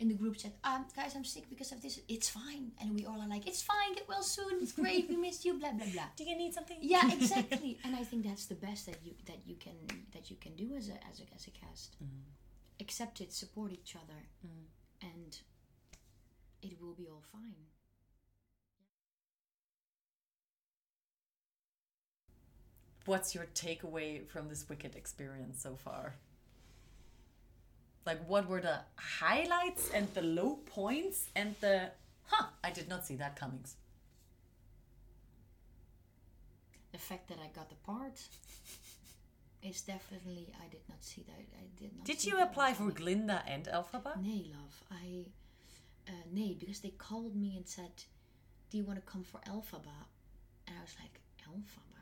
[0.00, 2.00] in the group chat, um, guys, I'm sick because of this.
[2.08, 4.54] It's fine, and we all are like, it's fine, get well soon.
[4.60, 5.54] It's great, we missed you.
[5.60, 6.08] Blah blah blah.
[6.16, 6.78] Do you need something?
[6.80, 7.78] Yeah, exactly.
[7.84, 9.76] and I think that's the best that you that you can
[10.12, 11.96] that you can do as a as a as a cast.
[12.80, 14.20] Accept it, support each other,
[15.00, 15.38] and
[16.60, 17.54] it will be all fine.
[23.06, 26.14] What's your takeaway from this Wicked experience so far?
[28.06, 31.90] Like, what were the highlights and the low points and the,
[32.26, 33.64] huh, I did not see that coming.
[36.92, 38.20] The fact that I got the part
[39.62, 41.40] is definitely I did not see that.
[41.58, 42.04] I did not.
[42.04, 42.90] Did you apply for.
[42.90, 44.22] Glinda and Elphaba?
[44.22, 44.82] Nay, love.
[44.92, 45.26] I
[46.06, 47.92] uh, nay because they called me and said,
[48.70, 49.98] "Do you want to come for Alphaba?"
[50.68, 51.93] And I was like, "Alphaba?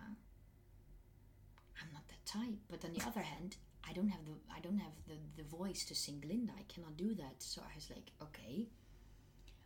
[2.34, 3.56] I'm not that type." But on the other hand,
[3.88, 6.52] I don't have the I don't have the the voice to sing Glinda.
[6.58, 7.36] I cannot do that.
[7.42, 8.68] So I was like, "Okay."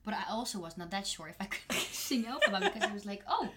[0.05, 3.07] But I also was not that sure if I could sing Alphaba because I was
[3.07, 3.49] like, "Oh."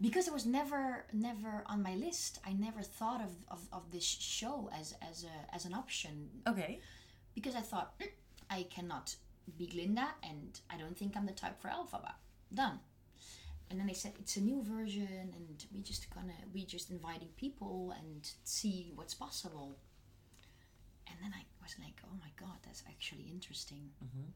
[0.00, 2.40] Because it was never, never on my list.
[2.44, 6.80] I never thought of, of, of this show as as a as an option Okay.
[7.34, 8.08] because I thought "Mm,
[8.50, 9.14] I cannot
[9.56, 12.14] be Glinda and I don't think I'm the type for Alphaba.
[12.52, 12.80] Done.
[13.72, 17.30] And then they said it's a new version and we just gonna we just inviting
[17.38, 19.78] people and see what's possible.
[21.08, 23.88] And then I was like, oh my god, that's actually interesting.
[24.04, 24.28] Mm-hmm.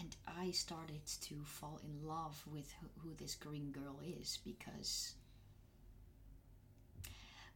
[0.00, 5.12] And I started to fall in love with who, who this green girl is because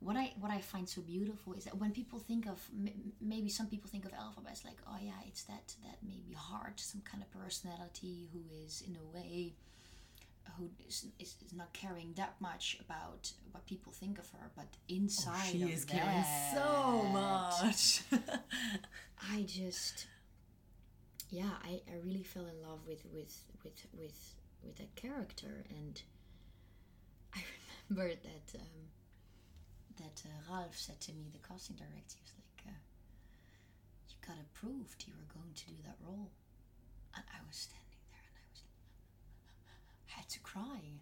[0.00, 3.48] what I what I find so beautiful is that when people think of m- maybe
[3.48, 7.00] some people think of Alphaba as like oh yeah it's that that maybe heart some
[7.00, 9.54] kind of personality who is in a way
[10.58, 14.66] who is, is, is not caring that much about what people think of her but
[14.88, 16.24] inside Oh, she of is caring
[16.54, 18.02] so much.
[19.32, 20.06] I just
[21.30, 23.34] yeah I, I really fell in love with with
[23.64, 26.02] with with with that character and
[27.34, 27.40] I
[27.88, 28.90] remember that um,
[29.98, 32.80] that uh, Ralph said to me the casting director he was like uh,
[34.08, 36.30] you got approved you were going to do that role
[37.14, 37.81] and I was standing there and I was
[40.16, 41.00] had to cry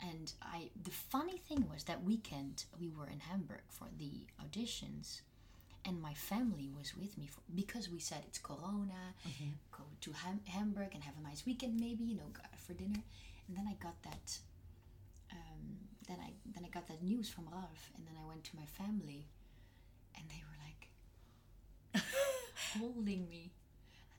[0.00, 5.20] and I the funny thing was that weekend we were in Hamburg for the auditions
[5.84, 9.14] and my family was with me for, because we said it's Corona.
[9.70, 12.30] Go to Ham- Hamburg and have a nice weekend, maybe you know,
[12.66, 13.02] for dinner.
[13.48, 14.38] And then I got that.
[15.32, 15.78] Um,
[16.08, 18.64] then I then I got that news from Ralph, and then I went to my
[18.66, 19.26] family,
[20.16, 22.04] and they were like
[22.78, 23.52] holding me,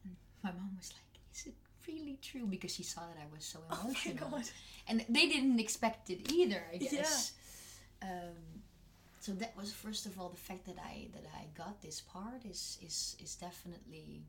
[0.03, 1.55] and my mom was like, "Is it
[1.87, 4.43] really true because she saw that I was so emotional, God.
[4.87, 6.63] and they didn't expect it either.
[6.73, 7.33] I guess.
[8.01, 8.61] Um,
[9.19, 12.45] so that was first of all the fact that I that I got this part
[12.45, 14.23] is is is definitely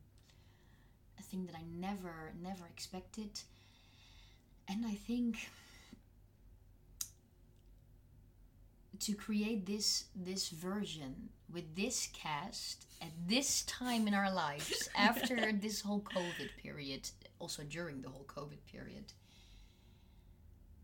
[1.19, 3.39] a thing that I never never expected,
[4.67, 5.49] and I think
[8.99, 15.51] to create this this version with this cast at this time in our lives after
[15.53, 19.13] this whole covid period also during the whole covid period.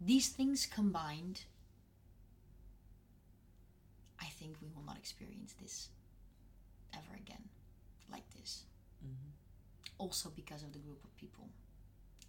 [0.02, 1.42] These things combined
[4.22, 5.90] i think we will not experience this
[6.94, 7.44] ever again
[8.12, 8.64] like this.
[9.04, 9.30] Mm-hmm.
[9.98, 11.50] Also because of the group of people.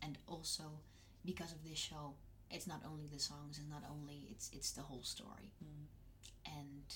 [0.03, 0.65] And also
[1.25, 2.15] because of this show
[2.51, 5.51] it's not only the songs and not only it's it's the whole story.
[5.63, 6.59] Mm-hmm.
[6.59, 6.95] And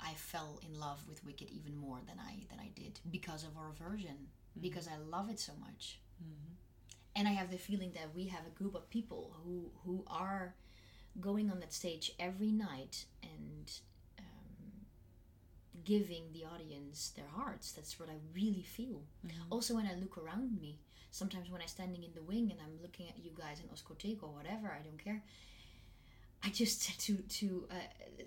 [0.00, 3.56] I fell in love with Wicked even more than I than I did because of
[3.56, 4.28] our version
[4.60, 5.98] because I love it so much.
[7.14, 10.54] And I have the feeling that we have a group of people who who are
[11.18, 13.72] going on that stage every night and
[14.18, 14.84] um,
[15.82, 17.72] giving the audience their hearts.
[17.72, 19.00] That's what I really feel.
[19.50, 20.78] Also when I look around me
[21.10, 24.24] sometimes when I'm standing in the wing and I'm looking at you guys in Oscoteco
[24.24, 25.22] or whatever I don't care.
[26.44, 27.74] I just said to to uh,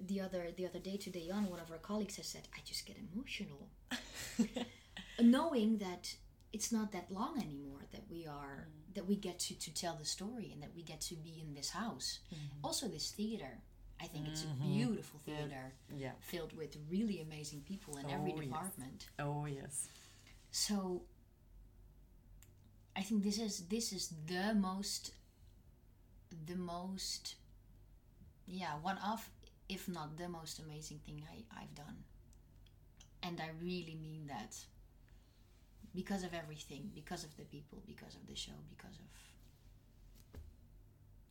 [0.07, 2.85] the other the other day to Dayan, one of our colleagues has said, I just
[2.85, 3.67] get emotional,
[5.21, 6.15] knowing that
[6.51, 8.95] it's not that long anymore that we are mm.
[8.95, 11.53] that we get to to tell the story and that we get to be in
[11.53, 12.19] this house.
[12.33, 12.65] Mm-hmm.
[12.65, 13.61] Also, this theater.
[14.01, 14.73] I think it's a mm-hmm.
[14.73, 16.11] beautiful theater Yeah.
[16.21, 18.45] filled with really amazing people in every Oh, yes.
[18.45, 19.07] department.
[19.19, 19.87] Oh yes.
[20.51, 21.01] So
[22.95, 25.11] I think this is this is the most
[26.45, 27.35] the most
[28.47, 29.29] yeah, one of
[29.67, 31.97] if not the most amazing thing I, I've done.
[33.21, 34.55] And I really mean that.
[36.01, 39.09] Because of everything, because of the people, because of the show, because of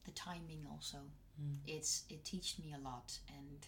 [0.04, 0.98] the timing also.
[1.66, 3.60] It's it teached me a lot and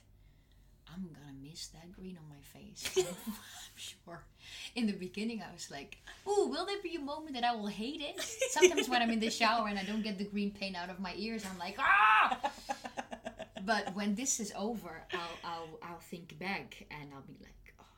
[0.93, 2.83] I'm gonna miss that green on my face.
[3.27, 4.25] I'm sure.
[4.75, 5.97] In the beginning, I was like,
[6.29, 8.21] "Ooh, will there be a moment that I will hate it?"
[8.51, 10.99] Sometimes when I'm in the shower and I don't get the green paint out of
[11.01, 12.39] my ears, I'm like, "Ah!"
[13.65, 17.95] But when this is over, I'll I'll I'll think back and I'll be like, "Oh,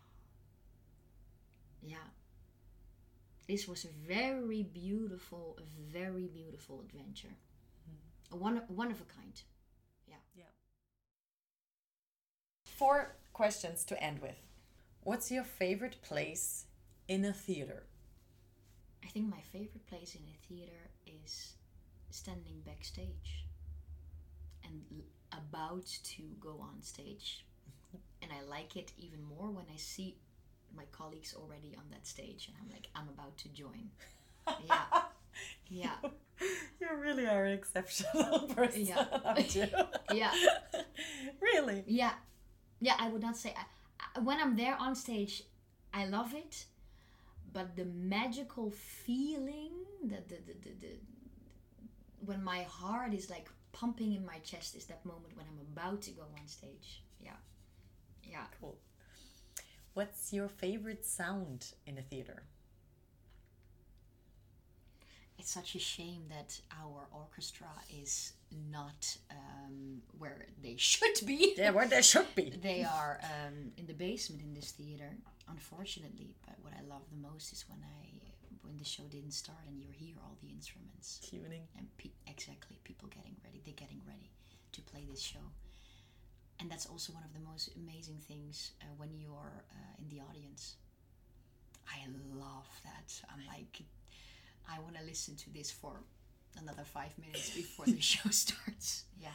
[1.83, 2.07] yeah."
[3.53, 7.37] This was a very beautiful, a very beautiful adventure.
[8.31, 9.43] A one one of a kind.
[10.35, 10.53] yeah.
[12.65, 14.41] Four questions to end with.
[15.03, 16.65] What's your favorite place
[17.09, 17.83] in a theater?
[19.05, 21.57] I think my favorite place in a theater is
[22.09, 23.45] standing backstage
[24.65, 24.81] and
[25.31, 27.45] about to go on stage.
[27.69, 27.99] Mm-hmm.
[28.23, 30.17] And I like it even more when I see
[30.77, 33.91] my colleagues already on that stage and I'm like, I'm about to join.
[34.67, 35.03] Yeah.
[35.69, 35.97] Yeah.
[36.81, 39.05] You really are an exceptional person, Yeah.
[40.13, 40.33] Yeah.
[41.41, 41.85] really?
[41.87, 42.13] Yeah.
[42.81, 43.55] Yeah, I would not say.
[43.57, 43.65] I,
[44.17, 45.45] I, when I'm there on stage,
[45.95, 46.67] I love it.
[47.53, 49.71] But the magical feeling,
[50.03, 50.93] the, the, the, the, the
[52.25, 56.03] when my heart is like pumping in my chest is that moment when I'm about
[56.03, 57.03] to go on stage.
[57.21, 57.33] Yeah.
[58.25, 58.45] Yeah.
[58.61, 58.77] Cool.
[59.95, 62.45] What's your favorite sound in a theater?
[65.39, 68.33] It's such a shame that our orchestra is
[68.71, 71.55] not um, where they should be.
[71.57, 72.51] Yeah, where they should be.
[72.63, 75.11] They are um, in the basement in this theater,
[75.49, 76.37] unfortunately.
[76.47, 78.09] But what I love the most is when I
[78.63, 81.67] when the show didn't start and you hear all the instruments Tuning.
[81.77, 83.61] and pe- exactly people getting ready.
[83.65, 84.31] They're getting ready
[84.71, 85.45] to play this show,
[86.63, 90.23] and that's also one of the most amazing things uh, when you're uh, in the
[90.23, 90.77] audience.
[91.89, 92.07] I
[92.39, 93.13] love that.
[93.29, 93.83] I'm like,
[94.71, 96.05] I want to listen to this for
[96.61, 99.05] another five minutes before the show starts.
[99.21, 99.31] Yeah.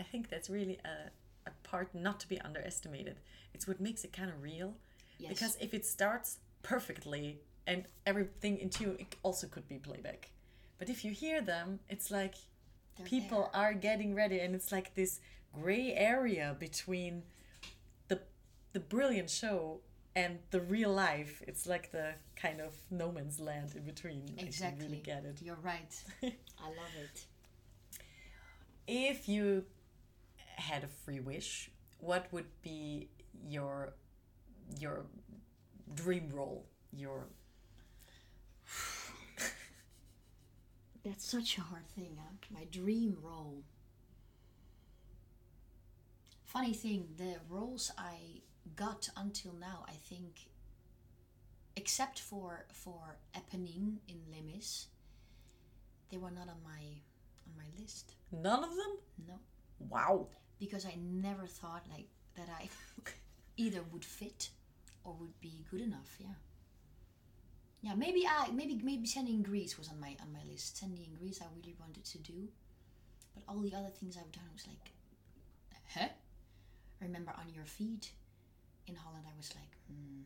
[0.00, 1.10] I think that's really a,
[1.46, 3.16] a part not to be underestimated.
[3.52, 4.72] It's what makes it kind of real.
[5.18, 5.34] Yes.
[5.34, 10.30] Because if it starts perfectly and everything in tune, it also could be playback.
[10.78, 12.36] But if you hear them, it's like
[12.96, 15.20] They're people are getting ready, and it's like this
[15.52, 17.22] gray area between
[18.08, 18.20] the
[18.72, 19.80] the brilliant show
[20.14, 21.42] and the real life.
[21.46, 24.28] It's like the kind of no man's land in between.
[24.28, 24.86] You Exactly.
[24.86, 25.38] really get it.
[25.42, 25.92] You're right.
[26.22, 27.24] I love it.
[28.86, 29.64] If you
[30.56, 33.08] had a free wish, what would be
[33.48, 33.94] your
[34.78, 35.04] your
[35.94, 36.66] dream role?
[36.92, 37.26] Your
[41.04, 42.32] That's such a hard thing, huh?
[42.52, 43.62] My dream role.
[46.52, 48.16] Funny thing, the roles I
[48.76, 50.48] got until now, I think
[51.76, 54.86] except for for Éponine in Les Mis,
[56.10, 56.82] they were not on my
[57.46, 58.12] on my list.
[58.30, 58.92] None of them?
[59.28, 59.34] No,
[59.88, 60.28] Wow.
[60.58, 62.68] because I never thought like that I
[63.56, 64.50] either would fit
[65.04, 66.16] or would be good enough.
[66.20, 66.34] Yeah.
[67.80, 70.76] Yeah, maybe I maybe maybe sending in Grease was on my on my list.
[70.76, 72.48] Sandy in Grease I really wanted to do,
[73.34, 74.92] but all the other things I've done I was like,
[75.94, 76.08] huh?
[77.02, 78.12] I remember on your feet
[78.86, 80.22] in Holland I was like, hmm,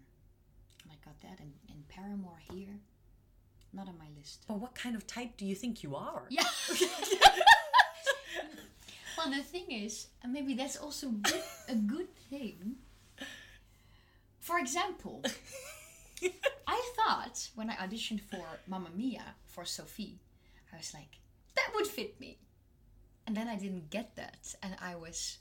[0.82, 2.80] and I got that and, and Paramour here,
[3.72, 4.44] not on my list.
[4.46, 6.24] But what kind of type do you think you are?
[6.28, 6.42] Yeah.
[9.16, 12.76] well, the thing is, and maybe that's also good, a good thing.
[14.40, 15.24] For example,
[16.66, 20.18] I thought when I auditioned for Mamma Mia for Sophie,
[20.72, 21.20] I was like,
[21.54, 22.36] that would fit me.
[23.26, 25.38] And then I didn't get that, and I was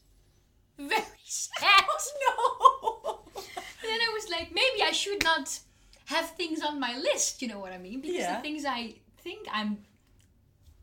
[0.77, 1.83] very sad.
[2.27, 3.21] no.
[3.35, 3.43] And
[3.83, 5.59] then I was like, maybe I should not
[6.05, 7.41] have things on my list.
[7.41, 8.01] You know what I mean?
[8.01, 8.35] Because Yeah.
[8.37, 9.77] the things I think I'm,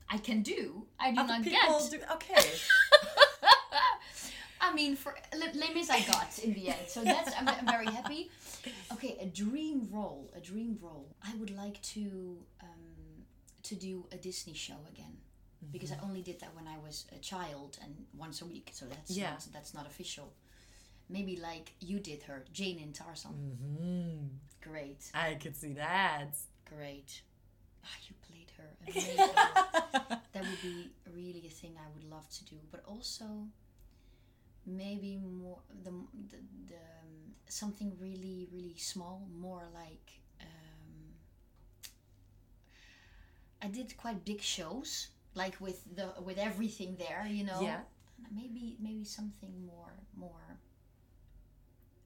[0.09, 1.90] I can do, I do Other not get.
[1.90, 1.99] do.
[2.14, 2.43] Okay.
[4.61, 7.66] I mean, for Les Les Mis, I got in the end, so that's I'm, I'm
[7.66, 8.30] very happy.
[8.93, 11.09] Okay, a dream role, a dream role.
[11.22, 13.24] I would like to um,
[13.64, 15.16] to do a Disney show again.
[15.70, 18.86] Because I only did that when I was a child and once a week, so
[18.86, 19.30] that's Yeah.
[19.30, 20.32] not, that's not official.
[21.08, 23.32] Maybe like you did her, Jane in Tarzan.
[23.32, 24.26] hmm
[24.60, 25.10] Great.
[25.14, 26.36] I could see that.
[26.68, 27.22] Great.
[27.84, 28.70] Ah, you played her.
[30.32, 32.56] That would be really a thing I would love to do.
[32.70, 33.24] But also,
[34.66, 35.90] maybe more the
[36.30, 36.36] the,
[36.68, 40.20] the um, something really really small, more like.
[40.40, 41.14] Um,
[43.60, 47.61] I did quite big shows, like with the with everything there, you know.
[47.61, 47.80] Yeah.
[48.35, 50.59] Maybe maybe something more more.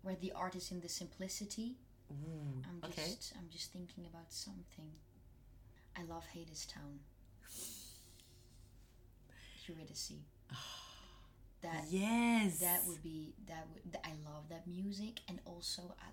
[0.02, 1.76] Where the art is in the simplicity.
[2.10, 3.38] Ooh, I'm just okay.
[3.40, 4.92] I'm just thinking about something.
[5.96, 6.98] I love Hadestown.
[9.66, 10.12] Eurydice.
[11.62, 12.58] That Yes.
[12.60, 16.04] that would be that would I love that music and also uh,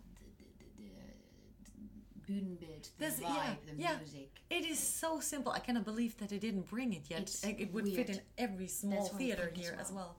[2.42, 3.98] the This- vibe, yeah, the yeah.
[3.98, 4.32] music.
[4.50, 5.52] It is so simple.
[5.52, 7.22] I cannot believe that they didn't bring it yet.
[7.22, 9.92] It's it would fit in every small That's what I theater think as here as
[9.92, 9.96] well.
[9.96, 10.18] well.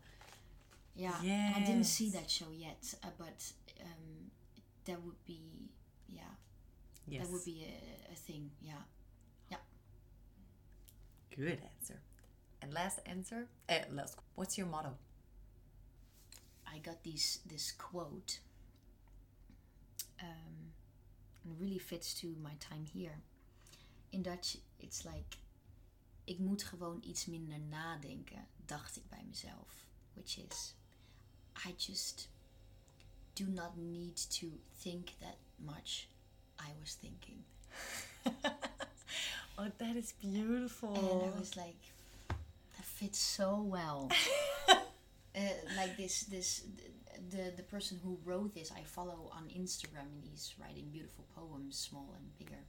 [0.97, 3.53] Yeah, and I didn't see that show yet, uh, but
[3.83, 4.31] um,
[4.85, 5.71] that would be
[6.09, 6.23] yeah,
[7.07, 7.23] Yes.
[7.27, 8.51] that would be a, a thing.
[8.63, 8.75] Yeah,
[11.37, 12.01] Good answer.
[12.63, 13.49] And last answer.
[13.69, 14.17] Uh, last.
[14.37, 14.97] What's your motto?
[16.65, 18.39] I got these this quote.
[20.23, 20.73] Um,
[21.45, 23.19] and really fits to my time here.
[24.13, 25.37] In Dutch, it's like,
[26.25, 29.87] ik moet gewoon iets minder nadenken, dacht ik bij mezelf.
[30.15, 30.75] Which is,
[31.67, 32.29] I just
[33.33, 34.47] do not need to
[34.83, 36.07] think that much.
[36.61, 37.45] I was thinking,
[39.59, 40.95] Oh, that is beautiful.
[40.95, 41.77] and I was like,
[42.29, 44.11] that fits so well.
[44.69, 45.41] uh,
[45.77, 46.63] like this this
[47.31, 51.77] the the person who wrote this I follow on Instagram and he's writing beautiful poems
[51.79, 52.63] small and bigger.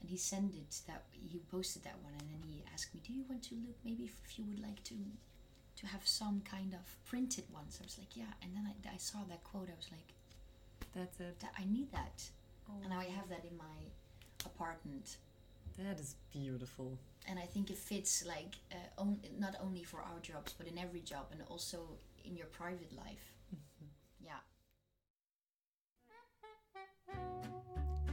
[0.00, 3.12] And he sent it that he posted that one and then he asked me do
[3.12, 4.94] you want to look maybe if, if you would like to
[5.76, 8.32] to have some kind of printed ones I was like yeah.
[8.42, 10.14] And then I, I saw that quote I was like
[10.94, 11.40] That's it.
[11.40, 12.22] that I need that.
[12.68, 13.78] Oh, and now I have that in my
[14.46, 15.16] apartment.
[15.78, 16.98] That is beautiful.
[17.26, 20.78] and I think it fits like uh, on, not only for our jobs but in
[20.78, 21.78] every job and also
[22.24, 23.34] in your private life.
[24.20, 24.40] Yeah.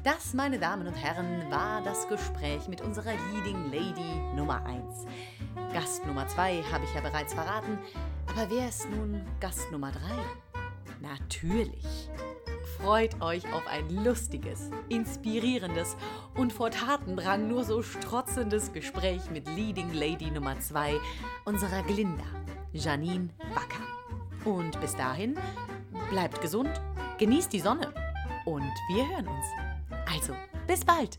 [0.04, 5.06] Das, meine Damen und Herren, war das Gespräch mit unserer Leading Lady Nummer 1.
[5.74, 7.78] Gast Nummer 2 habe ich ja bereits verraten,
[8.28, 10.00] aber wer ist nun Gast Nummer 3?
[11.02, 12.10] Natürlich.
[12.78, 15.96] Freut euch auf ein lustiges, inspirierendes
[16.36, 21.00] und vor Tatendrang nur so strotzendes Gespräch mit Leading Lady Nummer 2,
[21.46, 22.26] unserer Glinda,
[22.74, 23.91] Janine Backer.
[24.46, 25.38] Und bis dahin,
[26.10, 26.82] bleibt gesund,
[27.20, 27.94] genießt die Sonne
[28.46, 29.46] und wir hören uns.
[30.12, 30.34] Also,
[30.68, 31.18] bis bald!